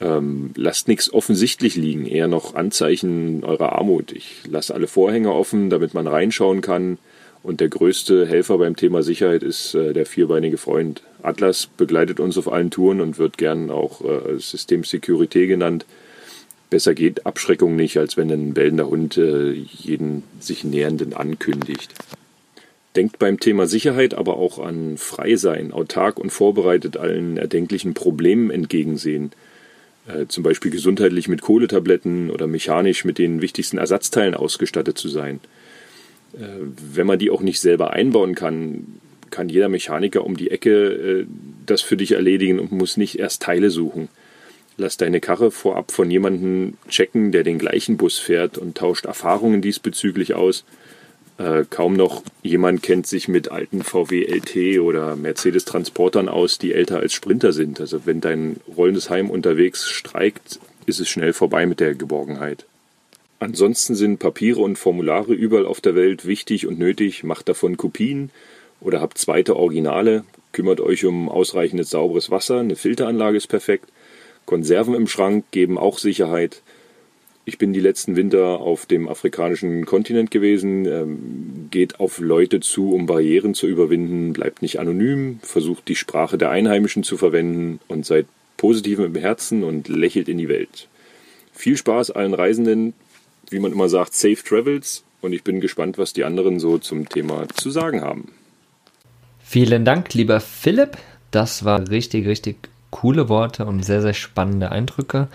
Ähm, 0.00 0.52
lasst 0.56 0.88
nichts 0.88 1.12
offensichtlich 1.12 1.76
liegen, 1.76 2.06
eher 2.06 2.26
noch 2.26 2.54
Anzeichen 2.54 3.44
eurer 3.44 3.72
Armut. 3.72 4.12
Ich 4.12 4.44
lasse 4.48 4.72
alle 4.72 4.86
Vorhänge 4.86 5.30
offen, 5.30 5.68
damit 5.68 5.92
man 5.92 6.06
reinschauen 6.06 6.62
kann. 6.62 6.96
Und 7.42 7.60
der 7.60 7.68
größte 7.68 8.26
Helfer 8.26 8.56
beim 8.56 8.74
Thema 8.74 9.02
Sicherheit 9.02 9.42
ist 9.42 9.74
äh, 9.74 9.92
der 9.92 10.06
vierbeinige 10.06 10.56
Freund. 10.56 11.02
Atlas 11.22 11.66
begleitet 11.66 12.18
uns 12.18 12.38
auf 12.38 12.50
allen 12.50 12.70
Touren 12.70 13.02
und 13.02 13.18
wird 13.18 13.36
gern 13.36 13.70
auch 13.70 14.00
äh, 14.00 14.38
System 14.38 14.84
Security 14.84 15.46
genannt 15.46 15.84
besser 16.70 16.94
geht 16.94 17.26
Abschreckung 17.26 17.76
nicht, 17.76 17.96
als 17.96 18.16
wenn 18.16 18.30
ein 18.30 18.54
bellender 18.54 18.88
Hund 18.88 19.16
äh, 19.16 19.52
jeden 19.52 20.22
sich 20.40 20.64
Nähernden 20.64 21.14
ankündigt. 21.14 21.94
Denkt 22.96 23.18
beim 23.18 23.38
Thema 23.38 23.66
Sicherheit 23.66 24.14
aber 24.14 24.36
auch 24.36 24.58
an 24.58 24.96
Freisein, 24.96 25.72
autark 25.72 26.18
und 26.18 26.30
vorbereitet 26.30 26.96
allen 26.96 27.36
erdenklichen 27.36 27.94
Problemen 27.94 28.50
entgegensehen. 28.50 29.32
Äh, 30.08 30.26
zum 30.26 30.42
Beispiel 30.42 30.70
gesundheitlich 30.70 31.28
mit 31.28 31.42
Kohletabletten 31.42 32.30
oder 32.30 32.46
mechanisch 32.46 33.04
mit 33.04 33.18
den 33.18 33.40
wichtigsten 33.42 33.78
Ersatzteilen 33.78 34.34
ausgestattet 34.34 34.98
zu 34.98 35.08
sein. 35.08 35.40
Äh, 36.34 36.46
wenn 36.92 37.06
man 37.06 37.18
die 37.18 37.30
auch 37.30 37.42
nicht 37.42 37.60
selber 37.60 37.92
einbauen 37.92 38.34
kann, 38.34 39.00
kann 39.30 39.48
jeder 39.48 39.68
Mechaniker 39.68 40.24
um 40.24 40.36
die 40.36 40.50
Ecke 40.50 40.88
äh, 41.20 41.26
das 41.66 41.82
für 41.82 41.96
dich 41.96 42.12
erledigen 42.12 42.58
und 42.58 42.72
muss 42.72 42.96
nicht 42.96 43.18
erst 43.18 43.42
Teile 43.42 43.70
suchen. 43.70 44.08
Lass 44.80 44.96
deine 44.96 45.20
Karre 45.20 45.50
vorab 45.50 45.90
von 45.90 46.08
jemandem 46.08 46.74
checken, 46.88 47.32
der 47.32 47.42
den 47.42 47.58
gleichen 47.58 47.96
Bus 47.96 48.18
fährt 48.18 48.58
und 48.58 48.78
tauscht 48.78 49.06
Erfahrungen 49.06 49.60
diesbezüglich 49.60 50.34
aus. 50.34 50.64
Äh, 51.36 51.64
kaum 51.68 51.94
noch 51.94 52.22
jemand 52.44 52.84
kennt 52.84 53.08
sich 53.08 53.26
mit 53.26 53.50
alten 53.50 53.82
VW 53.82 54.24
LT 54.24 54.78
oder 54.78 55.16
Mercedes 55.16 55.64
Transportern 55.64 56.28
aus, 56.28 56.58
die 56.58 56.72
älter 56.74 57.00
als 57.00 57.12
Sprinter 57.12 57.52
sind. 57.52 57.80
Also 57.80 58.06
wenn 58.06 58.20
dein 58.20 58.60
rollendes 58.76 59.10
Heim 59.10 59.30
unterwegs 59.30 59.88
streikt, 59.88 60.60
ist 60.86 61.00
es 61.00 61.08
schnell 61.08 61.32
vorbei 61.32 61.66
mit 61.66 61.80
der 61.80 61.96
Geborgenheit. 61.96 62.64
Ansonsten 63.40 63.96
sind 63.96 64.20
Papiere 64.20 64.60
und 64.60 64.78
Formulare 64.78 65.34
überall 65.34 65.66
auf 65.66 65.80
der 65.80 65.96
Welt 65.96 66.24
wichtig 66.24 66.68
und 66.68 66.78
nötig. 66.78 67.24
Macht 67.24 67.48
davon 67.48 67.76
Kopien 67.76 68.30
oder 68.80 69.00
habt 69.00 69.18
zweite 69.18 69.56
Originale. 69.56 70.22
Kümmert 70.52 70.80
euch 70.80 71.04
um 71.04 71.28
ausreichendes 71.28 71.90
sauberes 71.90 72.30
Wasser. 72.30 72.60
Eine 72.60 72.76
Filteranlage 72.76 73.36
ist 73.36 73.48
perfekt. 73.48 73.90
Konserven 74.48 74.94
im 74.94 75.06
Schrank 75.06 75.44
geben 75.50 75.78
auch 75.78 75.98
Sicherheit. 75.98 76.62
Ich 77.44 77.58
bin 77.58 77.72
die 77.72 77.80
letzten 77.80 78.16
Winter 78.16 78.60
auf 78.60 78.86
dem 78.86 79.08
afrikanischen 79.08 79.86
Kontinent 79.86 80.30
gewesen. 80.30 80.86
Ähm, 80.86 81.68
geht 81.70 82.00
auf 82.00 82.18
Leute 82.18 82.60
zu, 82.60 82.92
um 82.92 83.06
Barrieren 83.06 83.54
zu 83.54 83.66
überwinden. 83.66 84.32
Bleibt 84.32 84.62
nicht 84.62 84.80
anonym. 84.80 85.38
Versucht 85.42 85.86
die 85.88 85.96
Sprache 85.96 86.36
der 86.38 86.50
Einheimischen 86.50 87.04
zu 87.04 87.16
verwenden 87.16 87.78
und 87.88 88.04
seid 88.04 88.26
positiv 88.56 88.98
im 88.98 89.14
Herzen 89.14 89.62
und 89.62 89.88
lächelt 89.88 90.28
in 90.28 90.38
die 90.38 90.48
Welt. 90.48 90.88
Viel 91.52 91.76
Spaß 91.76 92.10
allen 92.10 92.34
Reisenden 92.34 92.94
wie 93.50 93.60
man 93.60 93.72
immer 93.72 93.88
sagt, 93.88 94.14
Safe 94.14 94.36
Travels. 94.42 95.04
Und 95.20 95.32
ich 95.32 95.42
bin 95.42 95.60
gespannt, 95.60 95.98
was 95.98 96.12
die 96.12 96.24
anderen 96.24 96.60
so 96.60 96.78
zum 96.78 97.08
Thema 97.08 97.48
zu 97.54 97.70
sagen 97.70 98.02
haben. 98.02 98.32
Vielen 99.40 99.84
Dank, 99.84 100.14
lieber 100.14 100.40
Philipp. 100.40 100.96
Das 101.30 101.64
war 101.64 101.90
richtig, 101.90 102.26
richtig 102.26 102.56
coole 102.90 103.28
Worte 103.28 103.66
und 103.66 103.84
sehr, 103.84 104.02
sehr 104.02 104.14
spannende 104.14 104.70
Eindrücke. 104.70 105.28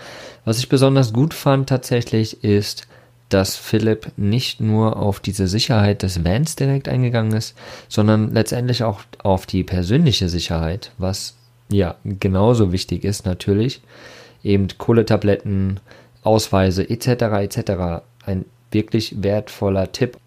Was 0.44 0.58
ich 0.58 0.68
besonders 0.68 1.12
gut 1.12 1.34
fand 1.34 1.68
tatsächlich 1.68 2.42
ist, 2.44 2.86
dass 3.28 3.56
Philipp 3.56 4.12
nicht 4.16 4.60
nur 4.60 4.96
auf 4.96 5.18
diese 5.20 5.48
Sicherheit 5.48 6.02
des 6.02 6.24
Vans 6.24 6.56
direkt 6.56 6.88
eingegangen 6.88 7.32
ist, 7.32 7.56
sondern 7.88 8.32
letztendlich 8.32 8.84
auch 8.84 9.00
auf 9.22 9.46
die 9.46 9.64
persönliche 9.64 10.28
Sicherheit, 10.28 10.92
was 10.98 11.34
ja 11.68 11.96
genauso 12.04 12.72
wichtig 12.72 13.04
ist 13.04 13.24
natürlich. 13.24 13.80
Eben 14.42 14.68
Kohletabletten, 14.76 15.80
Ausweise 16.22 16.88
etc. 16.88 17.08
etc. 17.42 18.02
Ein 18.24 18.44
wirklich 18.70 19.22
wertvoller 19.22 19.90
Tipp. 19.90 20.18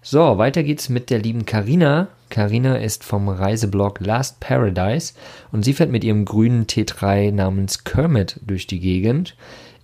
So, 0.00 0.38
weiter 0.38 0.62
geht's 0.62 0.88
mit 0.88 1.10
der 1.10 1.18
lieben 1.18 1.44
Karina. 1.44 2.08
Karina 2.30 2.76
ist 2.76 3.04
vom 3.04 3.28
Reiseblog 3.28 4.00
Last 4.00 4.40
Paradise 4.40 5.14
und 5.52 5.64
sie 5.64 5.72
fährt 5.72 5.90
mit 5.90 6.04
ihrem 6.04 6.24
grünen 6.24 6.66
T3 6.66 7.32
namens 7.32 7.84
Kermit 7.84 8.40
durch 8.46 8.66
die 8.66 8.80
Gegend. 8.80 9.34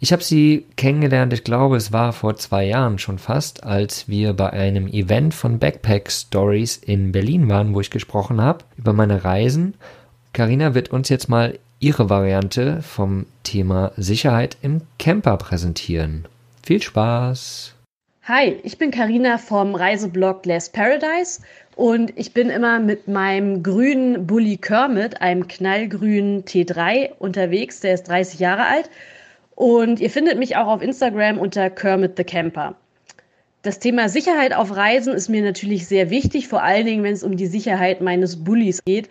Ich 0.00 0.12
habe 0.12 0.22
sie 0.22 0.66
kennengelernt, 0.76 1.32
ich 1.32 1.44
glaube, 1.44 1.76
es 1.76 1.92
war 1.92 2.12
vor 2.12 2.36
zwei 2.36 2.66
Jahren 2.66 2.98
schon 2.98 3.18
fast, 3.18 3.64
als 3.64 4.08
wir 4.08 4.34
bei 4.34 4.50
einem 4.50 4.86
Event 4.86 5.32
von 5.32 5.58
Backpack 5.58 6.10
Stories 6.10 6.76
in 6.76 7.12
Berlin 7.12 7.48
waren, 7.48 7.74
wo 7.74 7.80
ich 7.80 7.90
gesprochen 7.90 8.40
habe 8.40 8.64
über 8.76 8.92
meine 8.92 9.24
Reisen. 9.24 9.74
Karina 10.34 10.74
wird 10.74 10.90
uns 10.90 11.08
jetzt 11.08 11.28
mal 11.28 11.58
ihre 11.78 12.10
Variante 12.10 12.82
vom 12.82 13.26
Thema 13.44 13.92
Sicherheit 13.96 14.58
im 14.62 14.82
Camper 14.98 15.36
präsentieren. 15.38 16.26
Viel 16.62 16.82
Spaß! 16.82 17.74
Hi, 18.26 18.58
ich 18.62 18.78
bin 18.78 18.90
Karina 18.90 19.36
vom 19.36 19.74
Reiseblog 19.74 20.46
Less 20.46 20.70
Paradise 20.70 21.42
und 21.76 22.12
ich 22.16 22.32
bin 22.32 22.50
immer 22.50 22.78
mit 22.78 23.08
meinem 23.08 23.62
grünen 23.62 24.26
Bully 24.26 24.56
Kermit, 24.56 25.20
einem 25.20 25.48
knallgrünen 25.48 26.44
T3 26.44 27.10
unterwegs, 27.18 27.80
der 27.80 27.94
ist 27.94 28.04
30 28.04 28.40
Jahre 28.40 28.66
alt 28.66 28.90
und 29.54 30.00
ihr 30.00 30.10
findet 30.10 30.38
mich 30.38 30.56
auch 30.56 30.68
auf 30.68 30.82
Instagram 30.82 31.38
unter 31.38 31.70
Kermit 31.70 32.16
the 32.16 32.24
Camper. 32.24 32.76
Das 33.62 33.78
Thema 33.78 34.10
Sicherheit 34.10 34.54
auf 34.54 34.76
Reisen 34.76 35.14
ist 35.14 35.30
mir 35.30 35.42
natürlich 35.42 35.86
sehr 35.86 36.10
wichtig, 36.10 36.48
vor 36.48 36.62
allen 36.62 36.84
Dingen, 36.84 37.02
wenn 37.02 37.14
es 37.14 37.24
um 37.24 37.36
die 37.36 37.46
Sicherheit 37.46 38.02
meines 38.02 38.44
Bullies 38.44 38.84
geht. 38.84 39.08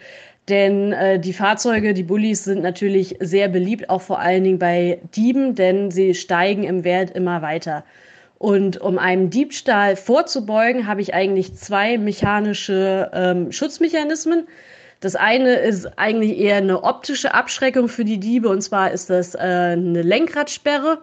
Denn 0.48 0.92
äh, 0.92 1.20
die 1.20 1.34
Fahrzeuge, 1.34 1.94
die 1.94 2.04
Bullis 2.04 2.44
sind 2.44 2.62
natürlich 2.62 3.16
sehr 3.20 3.48
beliebt, 3.48 3.90
auch 3.90 4.02
vor 4.02 4.20
allen 4.20 4.44
Dingen 4.44 4.60
bei 4.60 5.00
Dieben, 5.16 5.56
denn 5.56 5.90
sie 5.90 6.14
steigen 6.14 6.66
im 6.66 6.84
Wert 6.84 7.12
immer 7.12 7.42
weiter. 7.42 7.84
Und 8.44 8.82
um 8.82 9.00
einem 9.00 9.30
Diebstahl 9.30 9.96
vorzubeugen, 9.96 10.86
habe 10.86 11.00
ich 11.00 11.14
eigentlich 11.14 11.56
zwei 11.56 11.98
mechanische 11.98 13.10
ähm, 13.14 13.54
Schutzmechanismen. 13.54 14.50
Das 15.00 15.16
eine 15.16 15.54
ist 15.54 15.98
eigentlich 15.98 16.38
eher 16.38 16.58
eine 16.58 16.84
optische 16.84 17.34
Abschreckung 17.34 17.88
für 17.88 18.04
die 18.04 18.20
Diebe, 18.20 18.50
und 18.50 18.62
zwar 18.62 18.92
ist 18.92 19.10
das 19.10 19.34
äh, 19.34 19.38
eine 19.38 20.02
Lenkradsperre. 20.02 20.98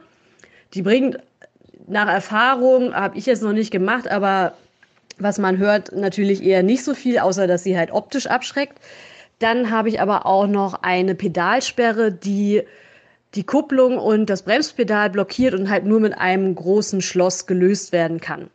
Die 0.75 0.82
bringt 0.82 1.16
nach 1.87 2.09
Erfahrung, 2.09 2.94
habe 2.94 3.16
ich 3.16 3.25
jetzt 3.25 3.42
noch 3.42 3.54
nicht 3.54 3.70
gemacht, 3.70 4.06
aber 4.06 4.52
was 5.16 5.38
man 5.38 5.56
hört, 5.56 5.97
natürlich 5.97 6.42
eher 6.42 6.62
nicht 6.62 6.85
so 6.85 6.92
viel, 6.92 7.18
außer 7.18 7.47
dass 7.47 7.62
sie 7.62 7.78
halt 7.78 7.90
optisch 7.90 8.26
abschreckt. 8.26 8.76
Dann 9.38 9.70
habe 9.70 9.88
ich 9.88 9.99
aber 9.99 10.26
auch 10.26 10.47
noch 10.47 10.82
eine 10.82 11.14
Pedalsperre, 11.14 12.12
die 12.12 12.64
die 13.35 13.45
Kupplung 13.45 13.99
und 13.99 14.29
das 14.29 14.43
Bremspedal 14.43 15.11
blockiert 15.11 15.55
und 15.55 15.71
halt 15.71 15.85
nur 15.85 16.01
mit 16.01 16.19
einem 16.19 16.55
großen 16.55 17.01
Schloss 17.01 17.47
gelöst 17.47 17.93
werden 17.93 18.21
kann. 18.21 18.51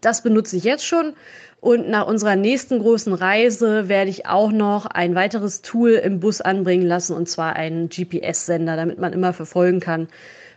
Das 0.00 0.22
benutze 0.22 0.56
ich 0.56 0.64
jetzt 0.64 0.86
schon 0.86 1.14
und 1.60 1.88
nach 1.88 2.06
unserer 2.06 2.36
nächsten 2.36 2.78
großen 2.80 3.14
Reise 3.14 3.88
werde 3.88 4.10
ich 4.10 4.26
auch 4.26 4.52
noch 4.52 4.86
ein 4.86 5.14
weiteres 5.14 5.62
Tool 5.62 5.92
im 5.92 6.20
Bus 6.20 6.40
anbringen 6.40 6.86
lassen 6.86 7.16
und 7.16 7.28
zwar 7.28 7.56
einen 7.56 7.88
GPS-Sender, 7.88 8.76
damit 8.76 8.98
man 8.98 9.12
immer 9.12 9.32
verfolgen 9.32 9.80
kann, 9.80 10.08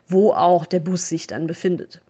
wo 0.08 0.34
auch 0.34 0.66
der 0.66 0.82
Bus 0.82 1.08
sich 1.08 1.26
dann 1.26 1.48
befindet. 1.48 2.02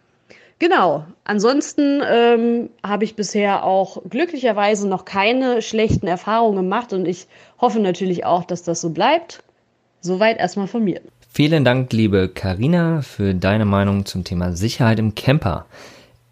Genau. 0.57 1.05
Ansonsten 1.23 2.01
ähm, 2.05 2.69
habe 2.85 3.05
ich 3.05 3.15
bisher 3.15 3.63
auch 3.63 4.01
glücklicherweise 4.09 4.89
noch 4.89 5.05
keine 5.05 5.61
schlechten 5.61 6.07
Erfahrungen 6.07 6.57
gemacht 6.57 6.91
und 6.91 7.07
ich 7.07 7.27
hoffe 7.61 7.79
natürlich 7.79 8.25
auch, 8.25 8.43
dass 8.43 8.63
das 8.63 8.81
so 8.81 8.89
bleibt. 8.89 9.43
Soweit 10.01 10.39
erstmal 10.39 10.67
von 10.67 10.83
mir. 10.83 11.01
Vielen 11.31 11.63
Dank, 11.63 11.93
liebe 11.93 12.27
Karina, 12.27 13.01
für 13.01 13.35
deine 13.35 13.63
Meinung 13.63 14.05
zum 14.05 14.23
Thema 14.23 14.51
Sicherheit 14.53 14.97
im 14.97 15.13
Camper. 15.13 15.67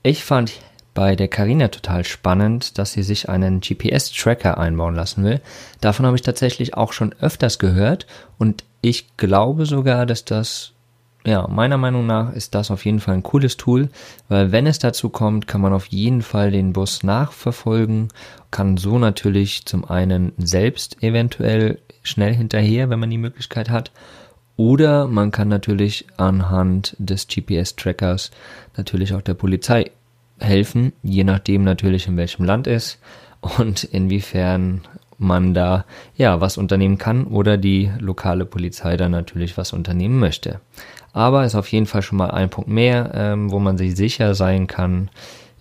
Ich 0.01 0.23
fand 0.23 0.53
bei 0.95 1.15
der 1.15 1.27
Karina 1.27 1.67
total 1.67 2.03
spannend, 2.03 2.79
dass 2.79 2.93
sie 2.93 3.03
sich 3.03 3.29
einen 3.29 3.61
GPS-Tracker 3.61 4.57
einbauen 4.57 4.95
lassen 4.95 5.23
will. 5.23 5.39
Davon 5.81 6.07
habe 6.07 6.15
ich 6.17 6.23
tatsächlich 6.23 6.73
auch 6.73 6.93
schon 6.93 7.13
öfters 7.21 7.59
gehört 7.59 8.07
und 8.39 8.63
ich 8.81 9.15
glaube 9.17 9.67
sogar, 9.67 10.07
dass 10.07 10.25
das 10.25 10.73
ja, 11.25 11.47
meiner 11.47 11.77
Meinung 11.77 12.07
nach 12.07 12.33
ist 12.33 12.55
das 12.55 12.71
auf 12.71 12.83
jeden 12.83 12.99
Fall 12.99 13.15
ein 13.15 13.23
cooles 13.23 13.55
Tool, 13.57 13.89
weil 14.29 14.51
wenn 14.51 14.65
es 14.65 14.79
dazu 14.79 15.09
kommt, 15.09 15.45
kann 15.45 15.61
man 15.61 15.73
auf 15.73 15.85
jeden 15.87 16.21
Fall 16.21 16.51
den 16.51 16.73
Bus 16.73 17.03
nachverfolgen, 17.03 18.07
kann 18.49 18.77
so 18.77 18.97
natürlich 18.97 19.65
zum 19.65 19.85
einen 19.85 20.31
selbst 20.37 21.03
eventuell 21.03 21.79
schnell 22.01 22.33
hinterher, 22.33 22.89
wenn 22.89 22.99
man 22.99 23.09
die 23.09 23.17
Möglichkeit 23.17 23.69
hat, 23.69 23.91
oder 24.57 25.07
man 25.07 25.31
kann 25.31 25.47
natürlich 25.47 26.05
anhand 26.17 26.95
des 26.99 27.27
GPS-Trackers 27.27 28.31
natürlich 28.75 29.13
auch 29.13 29.21
der 29.21 29.35
Polizei 29.35 29.91
helfen, 30.39 30.93
je 31.03 31.23
nachdem 31.23 31.63
natürlich 31.63 32.07
in 32.07 32.17
welchem 32.17 32.43
Land 32.43 32.67
ist 32.67 32.99
und 33.41 33.83
inwiefern 33.83 34.81
man 35.19 35.53
da 35.53 35.85
ja 36.15 36.41
was 36.41 36.57
unternehmen 36.57 36.97
kann 36.97 37.25
oder 37.25 37.57
die 37.57 37.91
lokale 37.99 38.45
Polizei 38.45 38.97
da 38.97 39.09
natürlich 39.09 39.57
was 39.57 39.73
unternehmen 39.73 40.19
möchte. 40.19 40.59
Aber 41.13 41.45
ist 41.45 41.55
auf 41.55 41.71
jeden 41.71 41.87
Fall 41.87 42.01
schon 42.01 42.17
mal 42.17 42.31
ein 42.31 42.49
Punkt 42.49 42.69
mehr, 42.69 43.11
ähm, 43.13 43.51
wo 43.51 43.59
man 43.59 43.77
sich 43.77 43.95
sicher 43.95 44.35
sein 44.35 44.67
kann. 44.67 45.09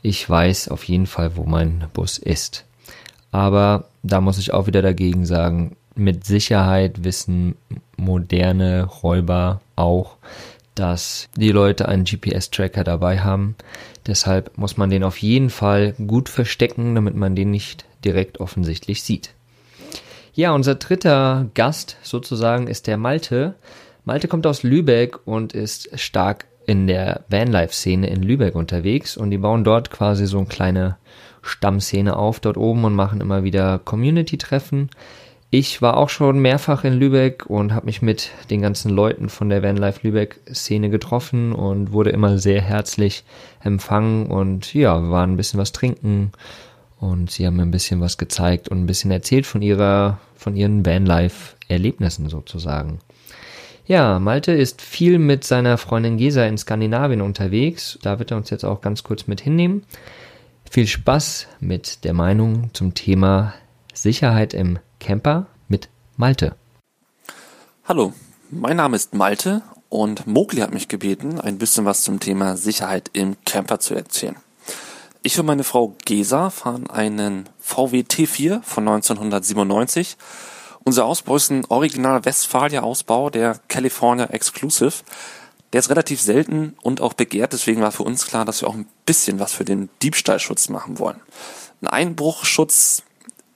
Ich 0.02 0.28
weiß 0.28 0.68
auf 0.68 0.84
jeden 0.84 1.06
Fall, 1.06 1.36
wo 1.36 1.44
mein 1.44 1.84
Bus 1.94 2.18
ist. 2.18 2.64
Aber 3.30 3.86
da 4.02 4.20
muss 4.20 4.38
ich 4.38 4.52
auch 4.52 4.66
wieder 4.66 4.82
dagegen 4.82 5.24
sagen, 5.24 5.76
mit 5.98 6.24
Sicherheit 6.24 7.04
wissen 7.04 7.56
moderne 7.96 8.84
Räuber 8.84 9.60
auch, 9.76 10.16
dass 10.74 11.28
die 11.36 11.50
Leute 11.50 11.88
einen 11.88 12.04
GPS-Tracker 12.04 12.84
dabei 12.84 13.20
haben. 13.20 13.56
Deshalb 14.06 14.56
muss 14.56 14.76
man 14.76 14.90
den 14.90 15.04
auf 15.04 15.18
jeden 15.18 15.50
Fall 15.50 15.94
gut 15.94 16.28
verstecken, 16.28 16.94
damit 16.94 17.14
man 17.16 17.34
den 17.34 17.50
nicht 17.50 17.86
direkt 18.04 18.40
offensichtlich 18.40 19.02
sieht. 19.02 19.30
Ja, 20.34 20.52
unser 20.52 20.74
dritter 20.74 21.46
Gast 21.54 21.96
sozusagen 22.02 22.66
ist 22.66 22.86
der 22.86 22.98
Malte. 22.98 23.54
Malte 24.04 24.28
kommt 24.28 24.46
aus 24.46 24.62
Lübeck 24.62 25.18
und 25.26 25.54
ist 25.54 25.98
stark 25.98 26.44
in 26.66 26.86
der 26.86 27.24
Vanlife-Szene 27.30 28.08
in 28.08 28.22
Lübeck 28.22 28.54
unterwegs 28.54 29.16
und 29.16 29.30
die 29.30 29.38
bauen 29.38 29.64
dort 29.64 29.90
quasi 29.90 30.26
so 30.26 30.38
eine 30.38 30.46
kleine 30.46 30.98
Stammszene 31.42 32.16
auf 32.16 32.40
dort 32.40 32.56
oben 32.56 32.84
und 32.84 32.94
machen 32.94 33.20
immer 33.20 33.44
wieder 33.44 33.78
Community-Treffen. 33.78 34.90
Ich 35.58 35.80
war 35.80 35.96
auch 35.96 36.10
schon 36.10 36.40
mehrfach 36.40 36.84
in 36.84 36.92
Lübeck 36.92 37.46
und 37.46 37.72
habe 37.72 37.86
mich 37.86 38.02
mit 38.02 38.30
den 38.50 38.60
ganzen 38.60 38.90
Leuten 38.90 39.30
von 39.30 39.48
der 39.48 39.62
Vanlife 39.62 40.00
Lübeck-Szene 40.02 40.90
getroffen 40.90 41.54
und 41.54 41.92
wurde 41.92 42.10
immer 42.10 42.36
sehr 42.36 42.60
herzlich 42.60 43.24
empfangen 43.64 44.26
und 44.26 44.74
ja, 44.74 45.00
wir 45.00 45.10
waren 45.10 45.32
ein 45.32 45.36
bisschen 45.38 45.58
was 45.58 45.72
trinken 45.72 46.32
und 47.00 47.30
sie 47.30 47.46
haben 47.46 47.56
mir 47.56 47.62
ein 47.62 47.70
bisschen 47.70 48.02
was 48.02 48.18
gezeigt 48.18 48.68
und 48.68 48.82
ein 48.82 48.86
bisschen 48.86 49.10
erzählt 49.10 49.46
von 49.46 49.62
ihrer, 49.62 50.18
von 50.34 50.56
ihren 50.56 50.84
Vanlife-Erlebnissen 50.84 52.28
sozusagen. 52.28 52.98
Ja, 53.86 54.18
Malte 54.18 54.52
ist 54.52 54.82
viel 54.82 55.18
mit 55.18 55.44
seiner 55.44 55.78
Freundin 55.78 56.18
Gesa 56.18 56.44
in 56.44 56.58
Skandinavien 56.58 57.22
unterwegs. 57.22 57.98
Da 58.02 58.18
wird 58.18 58.30
er 58.30 58.36
uns 58.36 58.50
jetzt 58.50 58.66
auch 58.66 58.82
ganz 58.82 59.04
kurz 59.04 59.26
mit 59.26 59.40
hinnehmen. 59.40 59.84
Viel 60.70 60.86
Spaß 60.86 61.46
mit 61.60 62.04
der 62.04 62.12
Meinung 62.12 62.68
zum 62.74 62.92
Thema 62.92 63.54
Sicherheit 63.94 64.52
im 64.52 64.78
Camper 65.06 65.46
mit 65.68 65.88
Malte. 66.16 66.56
Hallo, 67.84 68.12
mein 68.50 68.76
Name 68.76 68.96
ist 68.96 69.14
Malte 69.14 69.62
und 69.88 70.26
Mowgli 70.26 70.62
hat 70.62 70.74
mich 70.74 70.88
gebeten, 70.88 71.40
ein 71.40 71.58
bisschen 71.58 71.84
was 71.84 72.02
zum 72.02 72.18
Thema 72.18 72.56
Sicherheit 72.56 73.10
im 73.12 73.36
Camper 73.44 73.78
zu 73.78 73.94
erzählen. 73.94 74.34
Ich 75.22 75.38
und 75.38 75.46
meine 75.46 75.62
Frau 75.62 75.94
Gesa 76.04 76.50
fahren 76.50 76.90
einen 76.90 77.48
VW 77.60 78.00
T4 78.00 78.64
von 78.64 78.88
1997. 78.88 80.16
Unser 80.82 81.04
Ausbau 81.04 81.36
ist 81.36 81.50
ein 81.50 81.64
Original 81.66 82.24
Westfalia 82.24 82.80
Ausbau, 82.80 83.30
der 83.30 83.60
California 83.68 84.26
Exclusive. 84.26 85.04
Der 85.72 85.78
ist 85.78 85.90
relativ 85.90 86.20
selten 86.20 86.74
und 86.82 87.00
auch 87.00 87.12
begehrt, 87.12 87.52
deswegen 87.52 87.80
war 87.80 87.92
für 87.92 88.02
uns 88.02 88.26
klar, 88.26 88.44
dass 88.44 88.60
wir 88.60 88.68
auch 88.68 88.74
ein 88.74 88.88
bisschen 89.04 89.38
was 89.38 89.52
für 89.52 89.64
den 89.64 89.88
Diebstahlschutz 90.02 90.68
machen 90.68 90.98
wollen. 90.98 91.20
Ein 91.80 91.86
Einbruchschutz 91.86 93.04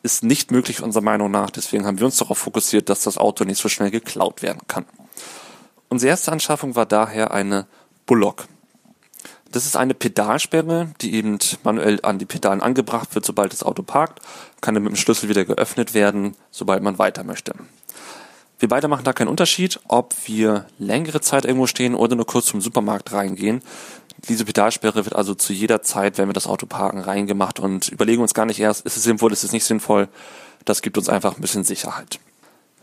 ist 0.02 0.23
nicht 0.23 0.50
möglich 0.50 0.83
unserer 0.83 1.02
Meinung 1.02 1.30
nach, 1.30 1.50
deswegen 1.50 1.87
haben 1.87 1.99
wir 1.99 2.07
uns 2.07 2.16
darauf 2.16 2.38
fokussiert, 2.38 2.88
dass 2.88 3.02
das 3.02 3.19
Auto 3.19 3.45
nicht 3.45 3.61
so 3.61 3.69
schnell 3.69 3.90
geklaut 3.90 4.42
werden 4.42 4.62
kann. 4.66 4.87
Unsere 5.88 6.11
erste 6.11 6.33
Anschaffung 6.33 6.76
war 6.76 6.87
daher 6.87 7.33
eine 7.33 7.66
Bullock. 8.07 8.47
Das 9.52 9.66
ist 9.66 9.76
eine 9.76 9.95
Pedalsperre, 9.95 10.92
die 11.00 11.14
eben 11.14 11.38
manuell 11.64 11.99
an 12.02 12.19
die 12.19 12.25
Pedalen 12.25 12.62
angebracht 12.62 13.14
wird, 13.14 13.25
sobald 13.25 13.52
das 13.52 13.64
Auto 13.64 13.83
parkt, 13.83 14.21
kann 14.61 14.75
dann 14.75 14.85
mit 14.85 14.92
dem 14.92 14.97
Schlüssel 14.97 15.28
wieder 15.28 15.45
geöffnet 15.45 15.92
werden, 15.92 16.37
sobald 16.52 16.83
man 16.83 16.99
weiter 16.99 17.25
möchte. 17.25 17.54
Wir 18.61 18.69
beide 18.69 18.88
machen 18.88 19.05
da 19.05 19.14
keinen 19.14 19.29
Unterschied, 19.29 19.81
ob 19.88 20.14
wir 20.26 20.67
längere 20.79 21.23
Zeit 21.23 21.47
irgendwo 21.47 21.67
stehen 21.67 21.95
oder 21.95 22.14
nur 22.14 22.26
kurz 22.26 22.47
zum 22.47 22.61
Supermarkt 22.61 23.11
reingehen. 23.11 23.62
Diese 24.29 24.45
Pedalsperre 24.45 25.07
wird 25.07 25.17
also 25.17 25.35
zu 25.35 25.55
jeder 25.55 25.81
Zeit, 25.81 26.19
wenn 26.19 26.29
wir 26.29 26.35
das 26.35 26.47
Auto 26.47 26.67
parken, 26.67 27.00
reingemacht 27.00 27.59
und 27.59 27.88
überlegen 27.88 28.21
uns 28.21 28.35
gar 28.35 28.45
nicht 28.45 28.61
erst, 28.61 28.85
ist 28.85 28.99
es 28.99 29.02
sinnvoll, 29.02 29.33
ist 29.33 29.45
es 29.45 29.52
nicht 29.52 29.64
sinnvoll. 29.64 30.09
Das 30.67 30.83
gibt 30.83 30.99
uns 30.99 31.09
einfach 31.09 31.37
ein 31.37 31.40
bisschen 31.40 31.64
Sicherheit. 31.64 32.21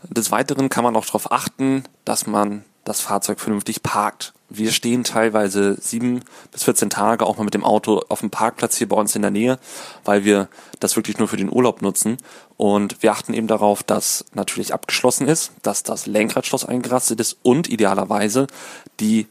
Des 0.02 0.32
Weiteren 0.32 0.68
kann 0.68 0.82
man 0.82 0.96
auch 0.96 1.06
darauf 1.06 1.30
achten, 1.30 1.84
dass 2.04 2.26
man 2.26 2.64
das 2.82 3.00
Fahrzeug 3.00 3.38
vernünftig 3.38 3.84
parkt. 3.84 4.34
Wir 4.50 4.72
stehen 4.72 5.04
teilweise 5.04 5.76
sieben 5.78 6.22
bis 6.52 6.64
14 6.64 6.88
Tage 6.88 7.26
auch 7.26 7.36
mal 7.36 7.44
mit 7.44 7.52
dem 7.52 7.64
Auto 7.64 8.02
auf 8.08 8.20
dem 8.20 8.30
Parkplatz 8.30 8.76
hier 8.78 8.88
bei 8.88 8.96
uns 8.96 9.14
in 9.14 9.20
der 9.20 9.30
Nähe, 9.30 9.58
weil 10.04 10.24
wir 10.24 10.48
das 10.80 10.96
wirklich 10.96 11.18
nur 11.18 11.28
für 11.28 11.36
den 11.36 11.52
Urlaub 11.52 11.82
nutzen. 11.82 12.16
Und 12.56 13.02
wir 13.02 13.12
achten 13.12 13.34
eben 13.34 13.46
darauf, 13.46 13.82
dass 13.82 14.24
natürlich 14.32 14.72
abgeschlossen 14.72 15.28
ist, 15.28 15.52
dass 15.62 15.82
das 15.82 16.06
Lenkradschloss 16.06 16.64
eingerastet 16.64 17.20
ist 17.20 17.36
und 17.42 17.68
idealerweise 17.68 18.46
die 19.00 19.26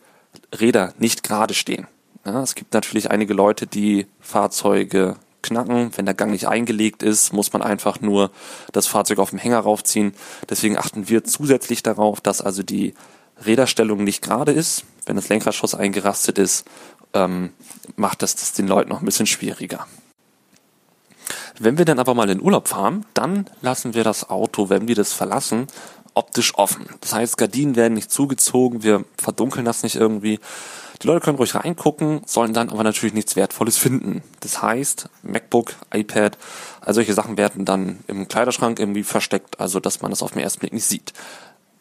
Räder 0.58 0.94
nicht 1.00 1.24
gerade 1.24 1.56
stehen. 1.56 1.88
Ja, 2.24 2.44
es 2.44 2.54
gibt 2.54 2.74
natürlich 2.74 3.10
einige 3.10 3.34
Leute, 3.34 3.66
die 3.66 4.06
Fahrzeuge 4.20 5.16
knacken. 5.42 5.92
Wenn 5.96 6.06
der 6.06 6.14
Gang 6.14 6.32
nicht 6.32 6.48
eingelegt 6.48 7.02
ist, 7.02 7.34
muss 7.34 7.54
man 7.54 7.64
einfach 7.64 8.02
nur 8.02 8.32
das 8.72 8.86
Fahrzeug 8.86 9.18
auf 9.18 9.32
dem 9.32 9.40
Hänger 9.40 9.60
raufziehen. 9.60 10.14
Deswegen 10.50 10.78
achten 10.78 11.10
wir 11.10 11.24
zusätzlich 11.24 11.82
darauf, 11.82 12.22
dass 12.22 12.42
also 12.42 12.62
die 12.62 12.94
Räderstellung 13.46 14.04
nicht 14.04 14.22
gerade 14.22 14.52
ist, 14.52 14.84
wenn 15.08 15.16
das 15.16 15.30
Lenkradschloss 15.30 15.76
eingerastet 15.76 16.38
ist, 16.38 16.66
ähm, 17.14 17.52
macht 17.96 18.22
das 18.22 18.36
das 18.36 18.54
den 18.54 18.68
Leuten 18.68 18.90
noch 18.90 19.00
ein 19.00 19.06
bisschen 19.06 19.26
schwieriger. 19.26 19.88
Wenn 21.60 21.78
wir 21.78 21.86
dann 21.86 22.00
aber 22.00 22.14
mal 22.14 22.30
in 22.30 22.42
Urlaub 22.42 22.68
fahren, 22.68 23.06
dann 23.14 23.50
lassen 23.62 23.94
wir 23.96 24.04
das 24.04 24.30
Auto, 24.30 24.70
wenn 24.70 24.88
wir 24.88 24.96
das 24.96 25.14
verlassen, 25.14 25.68
optisch 26.14 26.56
offen. 26.56 26.86
Das 27.02 27.14
heißt, 27.14 27.38
Gardinen 27.38 27.76
werden 27.76 27.94
nicht 27.94 28.12
zugezogen, 28.12 28.84
wir 28.84 29.06
verdunkeln 29.18 29.66
das 29.66 29.84
nicht 29.84 29.96
irgendwie. 29.96 30.40
Die 31.02 31.08
Leute 31.08 31.24
können 31.24 31.38
ruhig 31.38 31.54
reingucken, 31.54 32.22
sollen 32.26 32.54
dann 32.54 32.70
aber 32.70 32.84
natürlich 32.84 33.14
nichts 33.14 33.36
Wertvolles 33.36 33.78
finden. 33.78 34.24
Das 34.40 34.62
heißt, 34.62 35.10
MacBook, 35.22 35.74
iPad, 35.94 36.38
all 36.82 36.94
solche 36.96 37.14
Sachen 37.14 37.38
werden 37.38 37.66
dann 37.66 38.00
im 38.08 38.28
Kleiderschrank 38.28 38.80
irgendwie 38.80 39.04
versteckt, 39.04 39.60
also 39.60 39.80
dass 39.80 40.02
man 40.02 40.12
das 40.12 40.24
auf 40.24 40.32
den 40.32 40.42
ersten 40.42 40.60
Blick 40.60 40.74
nicht 40.74 40.86
sieht 40.86 41.14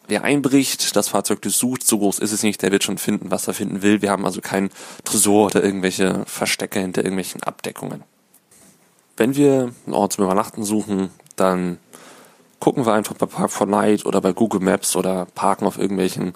wer 0.07 0.23
einbricht, 0.23 0.95
das 0.95 1.09
Fahrzeug 1.09 1.41
durchsucht, 1.41 1.85
so 1.85 1.99
groß 1.99 2.19
ist 2.19 2.31
es 2.31 2.43
nicht, 2.43 2.61
der 2.61 2.71
wird 2.71 2.83
schon 2.83 2.97
finden, 2.97 3.31
was 3.31 3.47
er 3.47 3.53
finden 3.53 3.81
will. 3.81 4.01
Wir 4.01 4.11
haben 4.11 4.25
also 4.25 4.41
kein 4.41 4.69
Tresor 5.03 5.47
oder 5.47 5.63
irgendwelche 5.63 6.23
Verstecke 6.25 6.79
hinter 6.79 7.03
irgendwelchen 7.03 7.43
Abdeckungen. 7.43 8.03
Wenn 9.17 9.35
wir 9.35 9.73
einen 9.85 9.95
Ort 9.95 10.13
zum 10.13 10.25
Übernachten 10.25 10.63
suchen, 10.63 11.09
dann 11.35 11.77
gucken 12.59 12.85
wir 12.85 12.93
einfach 12.93 13.15
bei 13.15 13.25
Park4Night 13.25 14.05
oder 14.05 14.21
bei 14.21 14.33
Google 14.33 14.61
Maps 14.61 14.95
oder 14.95 15.25
parken 15.25 15.65
auf 15.65 15.77
irgendwelchen 15.77 16.33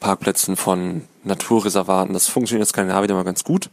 Parkplätzen 0.00 0.56
von 0.56 1.04
Naturreservaten. 1.24 2.12
Das 2.12 2.28
funktioniert 2.28 2.66
jetzt 2.66 2.76
Jahr 2.76 3.02
wieder 3.02 3.14
mal 3.14 3.24
ganz 3.24 3.44
gut. 3.44 3.70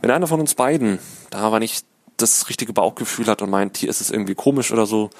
Wenn 0.00 0.10
einer 0.10 0.26
von 0.26 0.40
uns 0.40 0.54
beiden 0.54 0.98
da 1.30 1.38
aber 1.38 1.60
nicht 1.60 1.84
das 2.16 2.48
richtige 2.48 2.72
Bauchgefühl 2.72 3.26
hat 3.26 3.42
und 3.42 3.50
meint, 3.50 3.76
hier 3.76 3.88
ist 3.88 4.00
es 4.00 4.10
irgendwie 4.10 4.34
komisch 4.34 4.72
oder 4.72 4.86
so, 4.86 5.10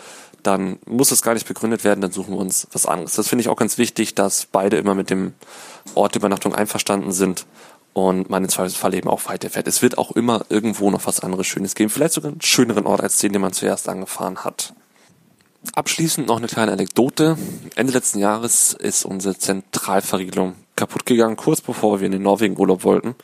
dann 0.42 0.78
muss 0.86 1.10
es 1.10 1.22
gar 1.22 1.34
nicht 1.34 1.46
begründet 1.46 1.84
werden, 1.84 2.00
dann 2.00 2.12
suchen 2.12 2.34
wir 2.34 2.40
uns 2.40 2.66
was 2.72 2.86
anderes. 2.86 3.14
Das 3.14 3.28
finde 3.28 3.42
ich 3.42 3.48
auch 3.48 3.56
ganz 3.56 3.78
wichtig, 3.78 4.14
dass 4.14 4.46
beide 4.46 4.76
immer 4.76 4.94
mit 4.94 5.10
dem 5.10 5.34
Ort 5.94 6.14
der 6.14 6.20
Übernachtung 6.20 6.54
einverstanden 6.54 7.12
sind 7.12 7.46
und 7.92 8.30
man 8.30 8.44
im 8.44 8.48
Zweifelsfall 8.48 8.94
eben 8.94 9.08
auch 9.08 9.28
weiterfährt. 9.28 9.66
Es 9.66 9.82
wird 9.82 9.98
auch 9.98 10.12
immer 10.12 10.44
irgendwo 10.48 10.90
noch 10.90 11.06
was 11.06 11.20
anderes 11.20 11.46
Schönes 11.46 11.74
geben. 11.74 11.90
Vielleicht 11.90 12.14
sogar 12.14 12.32
einen 12.32 12.40
schöneren 12.40 12.86
Ort 12.86 13.00
als 13.00 13.18
den, 13.18 13.32
den 13.32 13.42
man 13.42 13.52
zuerst 13.52 13.88
angefahren 13.88 14.44
hat. 14.44 14.74
Abschließend 15.74 16.26
noch 16.26 16.38
eine 16.38 16.48
kleine 16.48 16.72
Anekdote. 16.72 17.36
Ende 17.76 17.92
letzten 17.92 18.18
Jahres 18.18 18.72
ist 18.72 19.04
unsere 19.04 19.38
Zentralverriegelung 19.38 20.54
kaputt 20.74 21.06
gegangen, 21.06 21.36
kurz 21.36 21.60
bevor 21.60 22.00
wir 22.00 22.06
in 22.06 22.12
den 22.12 22.22
Norwegen 22.22 22.58
Urlaub 22.58 22.82
wollten. 22.82 23.14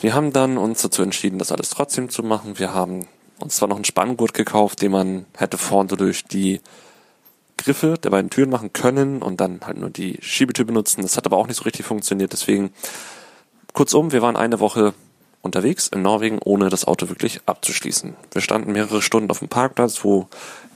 Wir 0.00 0.14
haben 0.14 0.32
dann 0.32 0.56
uns 0.56 0.82
dazu 0.82 1.02
entschieden, 1.02 1.38
das 1.38 1.52
alles 1.52 1.70
trotzdem 1.70 2.08
zu 2.08 2.22
machen. 2.22 2.58
Wir 2.58 2.72
haben 2.74 3.06
uns 3.38 3.56
zwar 3.56 3.68
noch 3.68 3.76
einen 3.76 3.84
Spanngurt 3.84 4.34
gekauft, 4.34 4.82
den 4.82 4.92
man 4.92 5.26
hätte 5.36 5.58
vorne 5.58 5.96
durch 5.96 6.24
die 6.24 6.60
Griffe 7.56 7.98
der 8.02 8.10
beiden 8.10 8.30
Türen 8.30 8.50
machen 8.50 8.72
können 8.72 9.22
und 9.22 9.40
dann 9.40 9.60
halt 9.64 9.78
nur 9.78 9.90
die 9.90 10.18
Schiebetür 10.20 10.64
benutzen. 10.64 11.02
Das 11.02 11.16
hat 11.16 11.26
aber 11.26 11.36
auch 11.36 11.46
nicht 11.46 11.56
so 11.56 11.64
richtig 11.64 11.86
funktioniert. 11.86 12.32
Deswegen, 12.32 12.72
kurzum, 13.72 14.12
wir 14.12 14.22
waren 14.22 14.36
eine 14.36 14.60
Woche 14.60 14.94
unterwegs 15.42 15.88
in 15.88 16.02
Norwegen, 16.02 16.38
ohne 16.42 16.68
das 16.68 16.86
Auto 16.86 17.08
wirklich 17.08 17.40
abzuschließen. 17.46 18.14
Wir 18.32 18.42
standen 18.42 18.72
mehrere 18.72 19.02
Stunden 19.02 19.30
auf 19.30 19.38
dem 19.38 19.48
Parkplatz, 19.48 20.04
wo 20.04 20.28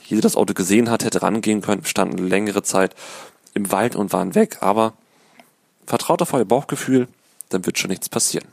jeder 0.04 0.22
das 0.22 0.36
Auto 0.36 0.54
gesehen 0.54 0.90
hat, 0.90 1.04
hätte 1.04 1.22
rangehen 1.22 1.60
können. 1.62 1.82
Wir 1.82 1.88
standen 1.88 2.28
längere 2.28 2.62
Zeit 2.62 2.94
im 3.54 3.70
Wald 3.72 3.96
und 3.96 4.12
waren 4.12 4.34
weg. 4.34 4.58
Aber 4.60 4.94
vertraut 5.86 6.22
auf 6.22 6.32
euer 6.32 6.44
Bauchgefühl, 6.44 7.08
dann 7.48 7.66
wird 7.66 7.78
schon 7.78 7.90
nichts 7.90 8.08
passieren. 8.08 8.46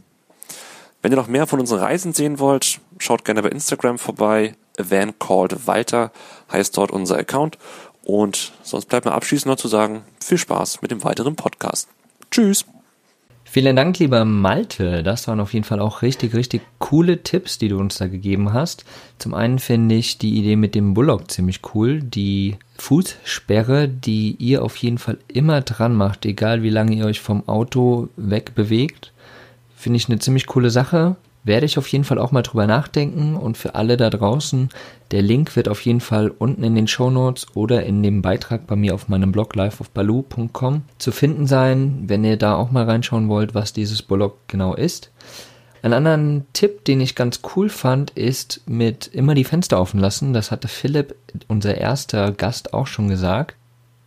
Wenn 1.02 1.12
ihr 1.12 1.18
noch 1.18 1.28
mehr 1.28 1.48
von 1.48 1.60
unseren 1.60 1.80
Reisen 1.80 2.14
sehen 2.14 2.40
wollt, 2.40 2.80
schaut 2.98 3.26
gerne 3.26 3.42
bei 3.42 3.50
Instagram 3.50 3.98
vorbei. 3.98 4.56
A 4.78 4.84
Van 4.90 5.18
Called 5.20 5.68
Walter 5.68 6.12
heißt 6.52 6.78
dort 6.78 6.92
unser 6.92 7.18
Account. 7.18 7.58
Und 8.04 8.54
sonst 8.62 8.88
bleibt 8.88 9.06
mir 9.06 9.14
abschließend 9.14 9.48
noch 9.48 9.58
zu 9.58 9.68
sagen, 9.68 10.04
viel 10.24 10.38
Spaß 10.38 10.82
mit 10.82 10.92
dem 10.92 11.04
weiteren 11.04 11.36
Podcast. 11.36 11.90
Tschüss! 12.30 12.66
Vielen 13.56 13.78
Dank, 13.78 14.00
lieber 14.00 14.26
Malte. 14.26 15.02
Das 15.02 15.30
waren 15.30 15.40
auf 15.40 15.54
jeden 15.54 15.64
Fall 15.64 15.80
auch 15.80 16.02
richtig, 16.02 16.36
richtig 16.36 16.62
coole 16.78 17.24
Tipps, 17.24 17.58
die 17.58 17.70
du 17.70 17.78
uns 17.78 17.98
da 17.98 18.08
gegeben 18.08 18.52
hast. 18.52 18.84
Zum 19.18 19.34
einen 19.34 19.60
finde 19.60 19.96
ich 19.96 20.18
die 20.18 20.38
Idee 20.38 20.58
mit 20.58 20.76
dem 20.76 20.94
Bullock 20.94 21.32
ziemlich 21.32 21.62
cool. 21.74 22.02
Die 22.02 22.58
Fußsperre, 22.78 23.88
die 23.88 24.36
ihr 24.40 24.62
auf 24.62 24.76
jeden 24.76 24.98
Fall 24.98 25.20
immer 25.30 25.62
dran 25.62 25.96
macht, 25.96 26.26
egal 26.26 26.64
wie 26.64 26.70
lange 26.70 26.96
ihr 26.96 27.06
euch 27.06 27.22
vom 27.22 27.48
Auto 27.48 28.10
wegbewegt. 28.18 29.14
Finde 29.78 29.98
ich 29.98 30.10
eine 30.10 30.20
ziemlich 30.20 30.48
coole 30.48 30.70
Sache. 30.70 31.16
Werde 31.46 31.68
ich 31.68 31.78
auf 31.78 31.88
jeden 31.88 32.04
Fall 32.04 32.18
auch 32.18 32.32
mal 32.32 32.42
drüber 32.42 32.66
nachdenken 32.66 33.36
und 33.36 33.56
für 33.56 33.76
alle 33.76 33.98
da 33.98 34.10
draußen, 34.10 34.70
der 35.12 35.22
Link 35.22 35.56
wird 35.56 35.70
auf 35.70 35.80
jeden 35.82 36.02
Fall 36.02 36.30
unten 36.30 36.64
in 36.64 36.74
den 36.74 36.88
Show 36.88 37.12
Notes 37.12 37.46
oder 37.54 37.86
in 37.86 38.02
dem 38.02 38.24
Beitrag 38.24 38.66
bei 38.66 38.76
mir 38.76 38.96
auf 38.96 39.08
meinem 39.10 39.32
Blog 39.32 39.56
liveofbaloo.com 39.56 40.82
zu 40.98 41.12
finden 41.12 41.46
sein, 41.46 42.06
wenn 42.08 42.24
ihr 42.24 42.38
da 42.38 42.56
auch 42.56 42.72
mal 42.72 42.86
reinschauen 42.86 43.30
wollt, 43.30 43.54
was 43.54 43.74
dieses 43.74 44.02
Blog 44.02 44.40
genau 44.48 44.74
ist. 44.74 45.12
Einen 45.84 45.94
anderen 45.94 46.46
Tipp, 46.54 46.84
den 46.84 47.00
ich 47.00 47.14
ganz 47.14 47.42
cool 47.56 47.70
fand, 47.70 48.10
ist 48.10 48.62
mit 48.66 49.06
immer 49.06 49.36
die 49.36 49.44
Fenster 49.44 49.80
offen 49.80 50.00
lassen. 50.00 50.34
Das 50.34 50.50
hatte 50.50 50.68
Philipp, 50.68 51.16
unser 51.48 51.78
erster 51.78 52.32
Gast, 52.32 52.74
auch 52.74 52.88
schon 52.88 53.08
gesagt. 53.08 53.56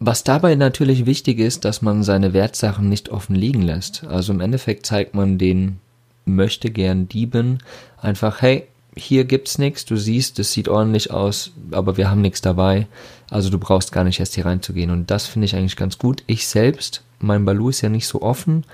Was 0.00 0.24
dabei 0.24 0.56
natürlich 0.56 1.06
wichtig 1.06 1.38
ist, 1.38 1.64
dass 1.64 1.80
man 1.80 2.02
seine 2.02 2.32
Wertsachen 2.32 2.88
nicht 2.88 3.10
offen 3.10 3.36
liegen 3.36 3.62
lässt. 3.62 4.02
Also 4.02 4.32
im 4.32 4.40
Endeffekt 4.40 4.86
zeigt 4.86 5.14
man 5.14 5.38
den 5.38 5.78
möchte 6.28 6.70
gern 6.70 7.08
Dieben 7.08 7.58
einfach, 8.00 8.42
hey, 8.42 8.68
hier 8.98 9.24
gibt's 9.24 9.58
nichts, 9.58 9.84
du 9.84 9.96
siehst, 9.96 10.38
es 10.38 10.52
sieht 10.52 10.68
ordentlich 10.68 11.10
aus, 11.10 11.52
aber 11.70 11.96
wir 11.96 12.10
haben 12.10 12.20
nichts 12.20 12.40
dabei. 12.40 12.86
Also 13.30 13.50
du 13.50 13.58
brauchst 13.58 13.92
gar 13.92 14.04
nicht 14.04 14.20
erst 14.20 14.34
hier 14.34 14.46
reinzugehen. 14.46 14.90
Und 14.90 15.10
das 15.10 15.26
finde 15.26 15.46
ich 15.46 15.54
eigentlich 15.54 15.76
ganz 15.76 15.98
gut. 15.98 16.22
Ich 16.26 16.48
selbst, 16.48 17.02
mein 17.20 17.44
Balu 17.44 17.68
ist 17.68 17.80
ja 17.80 17.88
nicht 17.88 18.06
so 18.06 18.22
offen, 18.22 18.64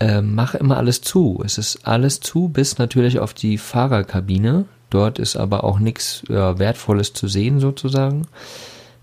äh, 0.00 0.20
mache 0.20 0.58
immer 0.58 0.76
alles 0.76 1.00
zu. 1.00 1.42
Es 1.44 1.58
ist 1.58 1.86
alles 1.86 2.20
zu, 2.20 2.48
bis 2.48 2.78
natürlich 2.78 3.18
auf 3.18 3.34
die 3.34 3.58
Fahrerkabine. 3.58 4.66
Dort 4.90 5.18
ist 5.18 5.36
aber 5.36 5.64
auch 5.64 5.78
nichts 5.78 6.22
ja, 6.28 6.58
Wertvolles 6.58 7.12
zu 7.12 7.28
sehen 7.28 7.60
sozusagen. 7.60 8.26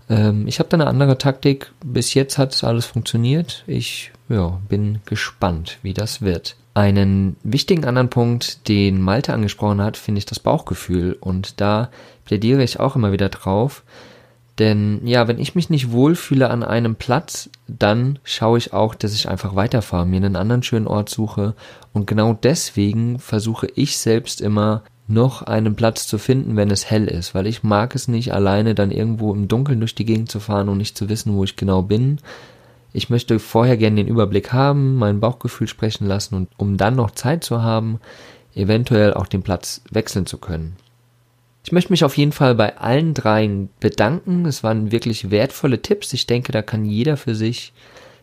Ähm, 0.08 0.46
ich 0.46 0.58
habe 0.58 0.68
da 0.68 0.76
eine 0.76 0.86
andere 0.86 1.18
Taktik. 1.18 1.72
Bis 1.84 2.14
jetzt 2.14 2.38
hat 2.38 2.54
es 2.54 2.64
alles 2.64 2.86
funktioniert. 2.86 3.64
Ich 3.66 4.12
ja, 4.28 4.60
bin 4.68 5.00
gespannt, 5.04 5.78
wie 5.82 5.94
das 5.94 6.22
wird. 6.22 6.56
Einen 6.76 7.36
wichtigen 7.42 7.86
anderen 7.86 8.10
Punkt, 8.10 8.68
den 8.68 9.00
Malte 9.00 9.32
angesprochen 9.32 9.80
hat, 9.80 9.96
finde 9.96 10.18
ich 10.18 10.26
das 10.26 10.40
Bauchgefühl. 10.40 11.16
Und 11.18 11.62
da 11.62 11.88
plädiere 12.26 12.62
ich 12.62 12.80
auch 12.80 12.96
immer 12.96 13.12
wieder 13.12 13.30
drauf. 13.30 13.82
Denn 14.58 15.00
ja, 15.06 15.26
wenn 15.26 15.38
ich 15.38 15.54
mich 15.54 15.70
nicht 15.70 15.90
wohlfühle 15.90 16.50
an 16.50 16.62
einem 16.62 16.94
Platz, 16.94 17.48
dann 17.66 18.18
schaue 18.24 18.58
ich 18.58 18.74
auch, 18.74 18.94
dass 18.94 19.14
ich 19.14 19.26
einfach 19.26 19.54
weiterfahre, 19.54 20.04
mir 20.04 20.18
einen 20.18 20.36
anderen 20.36 20.62
schönen 20.62 20.86
Ort 20.86 21.08
suche. 21.08 21.54
Und 21.94 22.06
genau 22.06 22.34
deswegen 22.34 23.20
versuche 23.20 23.68
ich 23.74 23.96
selbst 23.96 24.42
immer 24.42 24.82
noch 25.08 25.40
einen 25.40 25.76
Platz 25.76 26.06
zu 26.06 26.18
finden, 26.18 26.56
wenn 26.56 26.70
es 26.70 26.90
hell 26.90 27.08
ist, 27.08 27.34
weil 27.34 27.46
ich 27.46 27.62
mag 27.62 27.94
es 27.94 28.06
nicht 28.06 28.34
alleine 28.34 28.74
dann 28.74 28.90
irgendwo 28.90 29.32
im 29.32 29.48
Dunkeln 29.48 29.80
durch 29.80 29.94
die 29.94 30.04
Gegend 30.04 30.30
zu 30.30 30.40
fahren 30.40 30.68
und 30.68 30.76
nicht 30.76 30.98
zu 30.98 31.08
wissen, 31.08 31.32
wo 31.36 31.42
ich 31.42 31.56
genau 31.56 31.80
bin. 31.80 32.18
Ich 32.96 33.10
möchte 33.10 33.38
vorher 33.38 33.76
gerne 33.76 33.96
den 33.96 34.08
Überblick 34.08 34.54
haben, 34.54 34.96
mein 34.96 35.20
Bauchgefühl 35.20 35.68
sprechen 35.68 36.06
lassen 36.06 36.34
und 36.34 36.48
um 36.56 36.78
dann 36.78 36.96
noch 36.96 37.10
Zeit 37.10 37.44
zu 37.44 37.62
haben, 37.62 38.00
eventuell 38.54 39.12
auch 39.12 39.26
den 39.26 39.42
Platz 39.42 39.82
wechseln 39.90 40.24
zu 40.24 40.38
können. 40.38 40.76
Ich 41.62 41.72
möchte 41.72 41.92
mich 41.92 42.04
auf 42.04 42.16
jeden 42.16 42.32
Fall 42.32 42.54
bei 42.54 42.78
allen 42.78 43.12
dreien 43.12 43.68
bedanken. 43.80 44.46
Es 44.46 44.64
waren 44.64 44.92
wirklich 44.92 45.30
wertvolle 45.30 45.82
Tipps. 45.82 46.14
Ich 46.14 46.26
denke, 46.26 46.52
da 46.52 46.62
kann 46.62 46.86
jeder 46.86 47.18
für 47.18 47.34
sich 47.34 47.74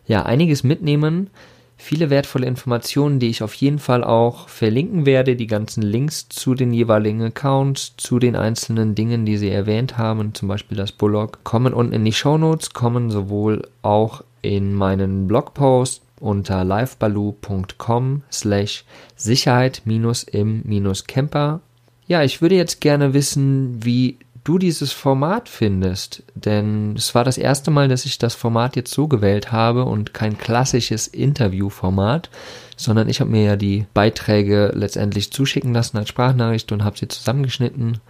ja 0.08 0.24
einiges 0.24 0.64
mitnehmen. 0.64 1.30
Viele 1.76 2.10
wertvolle 2.10 2.46
Informationen, 2.48 3.20
die 3.20 3.30
ich 3.30 3.44
auf 3.44 3.54
jeden 3.54 3.78
Fall 3.78 4.02
auch 4.02 4.48
verlinken 4.48 5.06
werde. 5.06 5.36
Die 5.36 5.46
ganzen 5.46 5.82
Links 5.82 6.28
zu 6.28 6.56
den 6.56 6.72
jeweiligen 6.72 7.22
Accounts, 7.22 7.94
zu 7.96 8.18
den 8.18 8.34
einzelnen 8.34 8.96
Dingen, 8.96 9.24
die 9.24 9.36
sie 9.36 9.50
erwähnt 9.50 9.98
haben, 9.98 10.34
zum 10.34 10.48
Beispiel 10.48 10.76
das 10.76 10.90
Bullock, 10.90 11.44
kommen 11.44 11.72
unten 11.72 11.92
in 11.92 12.04
die 12.04 12.12
Show 12.12 12.38
Notes, 12.38 12.70
kommen 12.70 13.12
sowohl 13.12 13.68
auch 13.82 14.24
in 14.44 14.74
meinen 14.74 15.26
Blogpost 15.26 16.02
unter 16.20 16.64
livebaloo.com 16.64 18.22
slash 18.30 18.84
Sicherheit 19.16 19.82
im 19.84 20.62
Camper 21.06 21.60
ja, 22.06 22.22
ich 22.22 22.42
würde 22.42 22.54
jetzt 22.54 22.80
gerne 22.80 23.14
wissen, 23.14 23.84
wie 23.84 24.18
du 24.44 24.58
dieses 24.58 24.92
Format 24.92 25.48
findest, 25.48 26.22
denn 26.34 26.94
es 26.96 27.14
war 27.14 27.24
das 27.24 27.38
erste 27.38 27.70
Mal, 27.70 27.88
dass 27.88 28.04
ich 28.04 28.18
das 28.18 28.34
Format 28.34 28.76
jetzt 28.76 28.92
so 28.92 29.08
gewählt 29.08 29.52
habe 29.52 29.86
und 29.86 30.12
kein 30.12 30.36
klassisches 30.36 31.06
Interviewformat, 31.06 32.28
sondern 32.76 33.08
ich 33.08 33.20
habe 33.20 33.30
mir 33.30 33.42
ja 33.42 33.56
die 33.56 33.86
Beiträge 33.94 34.72
letztendlich 34.74 35.32
zuschicken 35.32 35.72
lassen 35.72 35.96
als 35.96 36.10
Sprachnachricht 36.10 36.72
und 36.72 36.84
habe 36.84 36.98
sie 36.98 37.08
zusammengeschnitten. 37.08 38.00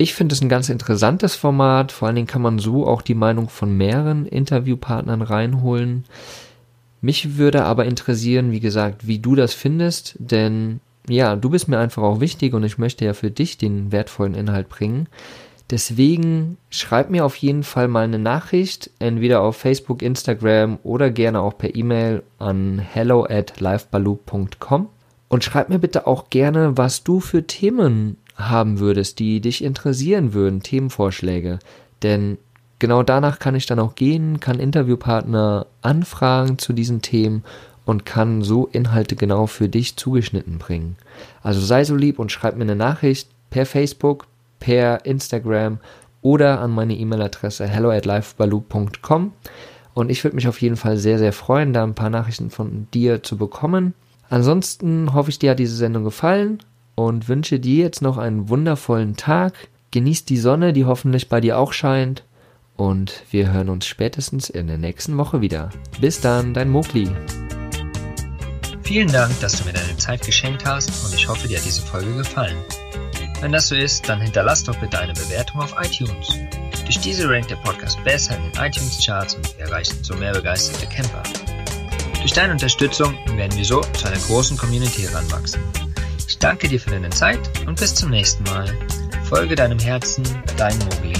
Ich 0.00 0.14
finde 0.14 0.32
es 0.32 0.40
ein 0.40 0.48
ganz 0.48 0.68
interessantes 0.68 1.34
Format, 1.34 1.90
vor 1.90 2.06
allen 2.06 2.14
Dingen 2.14 2.28
kann 2.28 2.40
man 2.40 2.60
so 2.60 2.86
auch 2.86 3.02
die 3.02 3.16
Meinung 3.16 3.48
von 3.48 3.76
mehreren 3.76 4.26
Interviewpartnern 4.26 5.22
reinholen. 5.22 6.04
Mich 7.00 7.36
würde 7.36 7.64
aber 7.64 7.84
interessieren, 7.84 8.52
wie 8.52 8.60
gesagt, 8.60 9.08
wie 9.08 9.18
du 9.18 9.34
das 9.34 9.54
findest, 9.54 10.14
denn 10.20 10.78
ja, 11.08 11.34
du 11.34 11.50
bist 11.50 11.68
mir 11.68 11.78
einfach 11.78 12.02
auch 12.04 12.20
wichtig 12.20 12.54
und 12.54 12.62
ich 12.62 12.78
möchte 12.78 13.04
ja 13.04 13.12
für 13.12 13.32
dich 13.32 13.58
den 13.58 13.90
wertvollen 13.90 14.34
Inhalt 14.34 14.68
bringen. 14.68 15.08
Deswegen 15.70 16.58
schreib 16.70 17.10
mir 17.10 17.24
auf 17.24 17.36
jeden 17.36 17.64
Fall 17.64 17.88
mal 17.88 18.04
eine 18.04 18.18
Nachricht, 18.18 18.90
entweder 19.00 19.42
auf 19.42 19.56
Facebook, 19.56 20.02
Instagram 20.02 20.78
oder 20.82 21.10
gerne 21.10 21.40
auch 21.40 21.58
per 21.58 21.74
E-Mail 21.74 22.22
an 22.38 22.78
hello 22.78 23.24
at 23.24 23.60
livebaloo.com 23.60 24.88
und 25.28 25.44
schreib 25.44 25.68
mir 25.68 25.78
bitte 25.78 26.06
auch 26.06 26.30
gerne, 26.30 26.76
was 26.78 27.04
du 27.04 27.20
für 27.20 27.46
Themen 27.46 28.16
haben 28.38 28.78
würdest, 28.78 29.18
die 29.18 29.40
dich 29.40 29.62
interessieren 29.62 30.32
würden, 30.32 30.62
Themenvorschläge. 30.62 31.58
Denn 32.02 32.38
genau 32.78 33.02
danach 33.02 33.38
kann 33.38 33.56
ich 33.56 33.66
dann 33.66 33.80
auch 33.80 33.96
gehen, 33.96 34.40
kann 34.40 34.60
Interviewpartner 34.60 35.66
anfragen 35.82 36.58
zu 36.58 36.72
diesen 36.72 37.02
Themen 37.02 37.44
und 37.84 38.06
kann 38.06 38.42
so 38.42 38.66
Inhalte 38.66 39.16
genau 39.16 39.46
für 39.46 39.68
dich 39.68 39.96
zugeschnitten 39.96 40.58
bringen. 40.58 40.96
Also 41.42 41.60
sei 41.60 41.84
so 41.84 41.96
lieb 41.96 42.18
und 42.18 42.30
schreib 42.30 42.56
mir 42.56 42.62
eine 42.62 42.76
Nachricht 42.76 43.28
per 43.50 43.66
Facebook, 43.66 44.26
per 44.60 45.04
Instagram 45.04 45.78
oder 46.22 46.60
an 46.60 46.70
meine 46.70 46.96
E-Mail-Adresse 46.96 47.66
hello 47.66 47.90
at 47.90 48.06
livebaloo.com 48.06 49.32
und 49.94 50.10
ich 50.10 50.22
würde 50.22 50.36
mich 50.36 50.46
auf 50.46 50.60
jeden 50.60 50.76
Fall 50.76 50.96
sehr, 50.96 51.18
sehr 51.18 51.32
freuen, 51.32 51.72
da 51.72 51.82
ein 51.82 51.94
paar 51.94 52.10
Nachrichten 52.10 52.50
von 52.50 52.86
dir 52.94 53.22
zu 53.22 53.36
bekommen. 53.36 53.94
Ansonsten 54.28 55.12
hoffe 55.14 55.30
ich, 55.30 55.38
dir 55.38 55.52
hat 55.52 55.58
diese 55.58 55.74
Sendung 55.74 56.04
gefallen 56.04 56.60
und 56.98 57.28
wünsche 57.28 57.60
dir 57.60 57.84
jetzt 57.84 58.02
noch 58.02 58.18
einen 58.18 58.48
wundervollen 58.48 59.16
Tag. 59.16 59.68
Genieß 59.92 60.24
die 60.24 60.36
Sonne, 60.36 60.72
die 60.72 60.84
hoffentlich 60.84 61.28
bei 61.28 61.40
dir 61.40 61.56
auch 61.56 61.72
scheint. 61.72 62.24
Und 62.76 63.22
wir 63.30 63.52
hören 63.52 63.68
uns 63.68 63.86
spätestens 63.86 64.50
in 64.50 64.66
der 64.66 64.78
nächsten 64.78 65.16
Woche 65.16 65.40
wieder. 65.40 65.70
Bis 66.00 66.20
dann, 66.20 66.54
dein 66.54 66.68
Mokli. 66.68 67.08
Vielen 68.82 69.12
Dank, 69.12 69.38
dass 69.38 69.60
du 69.60 69.64
mir 69.64 69.74
deine 69.74 69.96
Zeit 69.96 70.26
geschenkt 70.26 70.66
hast 70.66 70.90
und 71.04 71.14
ich 71.14 71.28
hoffe, 71.28 71.46
dir 71.46 71.58
hat 71.58 71.64
diese 71.64 71.82
Folge 71.82 72.12
gefallen. 72.16 72.56
Wenn 73.40 73.52
das 73.52 73.68
so 73.68 73.76
ist, 73.76 74.08
dann 74.08 74.20
hinterlass 74.20 74.64
doch 74.64 74.76
bitte 74.80 74.98
eine 74.98 75.12
Bewertung 75.12 75.60
auf 75.60 75.76
iTunes. 75.80 76.36
Durch 76.84 76.98
diese 76.98 77.30
rankt 77.30 77.52
der 77.52 77.56
Podcast 77.56 78.02
besser 78.02 78.36
in 78.36 78.42
den 78.50 78.60
iTunes-Charts 78.60 79.36
und 79.36 79.56
wir 79.56 79.66
erreichen 79.66 80.02
so 80.02 80.16
mehr 80.16 80.32
begeisterte 80.32 80.88
Camper. 80.88 81.22
Durch 82.20 82.32
deine 82.32 82.54
Unterstützung 82.54 83.14
werden 83.36 83.56
wir 83.56 83.64
so 83.64 83.82
zu 83.82 84.08
einer 84.08 84.18
großen 84.18 84.56
Community 84.56 85.02
heranwachsen. 85.02 85.62
Danke 86.40 86.68
dir 86.68 86.80
für 86.80 86.90
deine 86.90 87.10
Zeit 87.10 87.40
und 87.66 87.78
bis 87.78 87.94
zum 87.94 88.10
nächsten 88.10 88.44
Mal. 88.44 88.66
Folge 89.24 89.54
deinem 89.54 89.78
Herzen, 89.78 90.24
dein 90.56 90.78
Mogli. 90.78 91.14